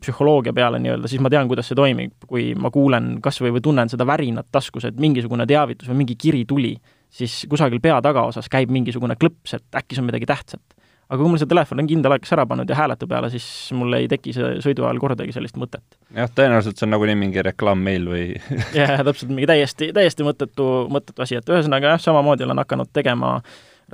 psühholoogia 0.01 0.55
peale 0.57 0.79
nii-öelda, 0.81 1.11
siis 1.11 1.21
ma 1.21 1.29
tean, 1.29 1.45
kuidas 1.51 1.67
see 1.69 1.77
toimib, 1.77 2.15
kui 2.25 2.55
ma 2.57 2.71
kuulen 2.73 3.19
kas 3.21 3.37
või, 3.43 3.51
või 3.53 3.61
tunnen 3.67 3.91
seda 3.93 4.07
värinat 4.09 4.49
taskus, 4.55 4.87
et 4.89 4.97
mingisugune 4.97 5.45
teavitus 5.45 5.91
või 5.91 5.99
mingi 5.99 6.17
kiri 6.17 6.47
tuli, 6.49 6.73
siis 7.13 7.43
kusagil 7.51 7.83
pea 7.85 7.99
tagaosas 8.01 8.49
käib 8.49 8.73
mingisugune 8.73 9.19
klõps, 9.21 9.59
et 9.59 9.77
äkki 9.77 9.99
see 9.99 10.01
on 10.01 10.09
midagi 10.09 10.31
tähtsat 10.31 10.84
aga 11.09 11.21
kui 11.21 11.31
mul 11.31 11.41
see 11.41 11.51
telefon 11.51 11.83
on 11.83 11.89
kindel 11.91 12.15
aeg 12.17 12.27
ära 12.37 12.47
pannud 12.49 12.71
ja 12.71 12.79
hääletu 12.79 13.09
peale, 13.11 13.29
siis 13.33 13.47
mul 13.77 13.99
ei 13.99 14.09
teki 14.11 14.33
see 14.37 14.55
sõidu 14.65 14.87
ajal 14.87 15.03
kordagi 15.03 15.35
sellist 15.37 15.59
mõtet. 15.61 15.85
jah, 16.17 16.31
tõenäoliselt 16.31 16.81
see 16.81 16.89
on 16.89 16.95
nagunii 16.97 17.19
mingi 17.21 17.45
reklaammeil 17.45 18.09
või 18.09 18.25
jah, 18.81 18.97
täpselt, 19.05 19.31
mingi 19.31 19.51
täiesti, 19.51 19.93
täiesti 19.97 20.27
mõttetu, 20.27 20.71
mõttetu 20.93 21.27
asi, 21.27 21.39
et 21.41 21.53
ühesõnaga 21.53 21.95
jah, 21.95 22.03
samamoodi 22.09 22.47
olen 22.47 22.63
hakanud 22.65 22.93
tegema 22.97 23.37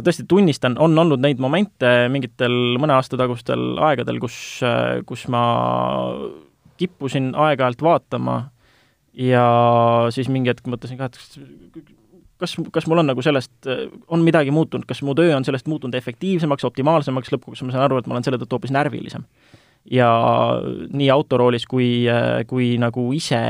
tõesti 0.01 0.25
tunnistan, 0.29 0.79
on 0.81 0.95
olnud 0.99 1.21
neid 1.21 1.41
momente 1.43 1.91
mingitel 2.13 2.55
mõne 2.81 2.95
aasta 2.97 3.19
tagustel 3.21 3.75
aegadel, 3.91 4.21
kus, 4.23 4.37
kus 5.07 5.27
ma 5.33 5.43
kippusin 6.81 7.35
aeg-ajalt 7.35 7.83
vaatama 7.85 8.37
ja 9.19 9.47
siis 10.15 10.31
mingi 10.33 10.53
hetk 10.53 10.71
mõtlesin 10.71 11.01
ka, 11.01 11.11
et 11.11 11.19
kas, 12.41 12.57
kas 12.73 12.87
mul 12.91 13.03
on 13.03 13.11
nagu 13.13 13.23
sellest, 13.25 13.53
on 14.09 14.25
midagi 14.27 14.53
muutunud, 14.55 14.87
kas 14.89 15.03
mu 15.07 15.15
töö 15.19 15.35
on 15.37 15.47
sellest 15.47 15.69
muutunud 15.71 15.97
efektiivsemaks, 15.99 16.67
optimaalsemaks, 16.69 17.33
lõpuks 17.35 17.65
ma 17.65 17.75
saan 17.75 17.87
aru, 17.87 18.01
et 18.01 18.09
ma 18.09 18.17
olen 18.17 18.27
selle 18.27 18.41
tõttu 18.41 18.59
hoopis 18.59 18.75
närvilisem. 18.77 19.27
ja 19.91 20.09
nii 20.93 21.09
autoroolis 21.11 21.65
kui, 21.67 22.05
kui 22.47 22.75
nagu 22.79 23.07
ise, 23.17 23.41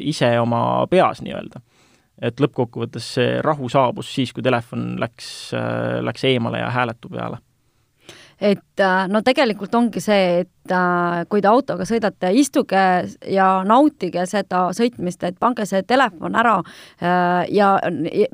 ise 0.00 0.30
oma 0.40 0.86
peas 0.90 1.20
nii-öelda. 1.22 1.60
et 2.22 2.40
lõppkokkuvõttes 2.40 3.10
see 3.18 3.40
rahu 3.44 3.68
saabus 3.68 4.14
siis, 4.14 4.32
kui 4.32 4.42
telefon 4.42 4.94
läks, 5.00 5.50
läks 6.00 6.24
eemale 6.24 6.62
ja 6.62 6.70
hääletu 6.72 7.12
peale 7.12 7.42
et 8.40 8.80
äh, 8.80 9.06
no 9.08 9.22
tegelikult 9.24 9.74
ongi 9.78 10.00
see, 10.04 10.42
et 10.42 10.72
äh, 10.74 11.22
kui 11.30 11.42
te 11.44 11.48
autoga 11.48 11.86
sõidate, 11.88 12.32
istuge 12.36 12.82
ja 13.32 13.48
nautige 13.68 14.26
seda 14.28 14.66
sõitmist, 14.76 15.24
et 15.24 15.38
pange 15.40 15.66
see 15.68 15.82
telefon 15.88 16.36
ära 16.36 16.58
äh, 16.60 17.46
ja 17.54 17.74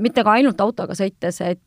mitte 0.02 0.24
ka 0.24 0.38
ainult 0.38 0.60
autoga 0.62 0.96
sõites, 0.98 1.40
et 1.46 1.60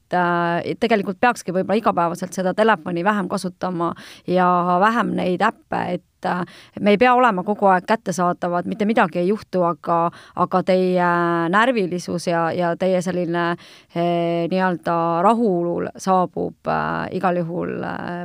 tegelikult 0.79 1.17
peakski 1.19 1.51
võib-olla 1.55 1.79
igapäevaselt 1.79 2.35
seda 2.35 2.53
telefoni 2.55 3.03
vähem 3.03 3.29
kasutama 3.31 3.93
ja 4.29 4.47
vähem 4.83 5.15
neid 5.17 5.41
äppe, 5.43 5.81
et 5.97 6.03
et 6.25 6.81
me 6.81 6.95
ei 6.95 6.99
pea 7.01 7.13
olema 7.15 7.43
kogu 7.43 7.69
aeg 7.71 7.85
kättesaadavad, 7.87 8.67
mitte 8.69 8.85
midagi 8.85 9.19
ei 9.21 9.27
juhtu, 9.27 9.63
aga, 9.67 9.99
aga 10.35 10.63
teie 10.67 11.09
närvilisus 11.53 12.27
ja, 12.27 12.47
ja 12.55 12.73
teie 12.79 13.01
selline 13.05 13.45
eh, 13.51 14.45
nii-öelda 14.51 14.97
rahul 15.25 15.89
saabub 15.97 16.71
igal 17.15 17.41
juhul 17.41 17.75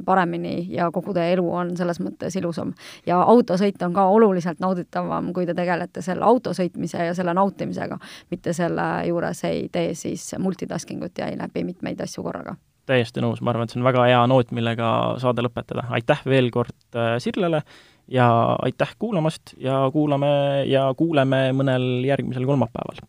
paremini 0.05 0.67
ja 0.75 0.91
kogu 0.91 1.15
teie 1.17 1.35
elu 1.37 1.47
on 1.63 1.75
selles 1.77 2.01
mõttes 2.01 2.37
ilusam. 2.39 2.73
ja 3.07 3.21
autosõit 3.23 3.83
on 3.83 3.95
ka 3.95 4.07
oluliselt 4.09 4.61
nauditavam, 4.61 5.33
kui 5.33 5.47
te 5.47 5.55
tegelete 5.55 6.03
selle 6.03 6.25
autosõitmise 6.25 7.11
ja 7.11 7.15
selle 7.15 7.35
nautimisega, 7.35 7.99
mitte 8.31 8.53
selle 8.57 8.89
juures 9.09 9.45
ei 9.45 9.69
tee 9.73 9.95
siis 9.95 10.35
multitasking 10.39 11.05
ut 11.05 11.19
ja 11.19 11.31
ei 11.31 11.39
läbi 11.39 11.65
mitmeid 11.65 12.01
asju 12.01 12.25
korraga 12.27 12.57
täiesti 12.91 13.23
nõus, 13.23 13.43
ma 13.45 13.53
arvan, 13.53 13.69
et 13.69 13.75
see 13.75 13.81
on 13.81 13.87
väga 13.87 14.05
hea 14.09 14.21
noot, 14.31 14.51
millega 14.57 14.91
saade 15.23 15.45
lõpetada. 15.45 15.87
aitäh 15.95 16.23
veel 16.27 16.51
kord 16.55 16.75
äh, 16.97 17.17
Sirlele 17.23 17.63
ja 18.11 18.57
aitäh 18.63 18.95
kuulamast 18.99 19.55
ja 19.57 19.91
kuulame 19.93 20.65
ja 20.67 20.91
kuuleme 20.97 21.51
mõnel 21.57 22.05
järgmisel 22.07 22.47
kolmapäeval 22.47 23.01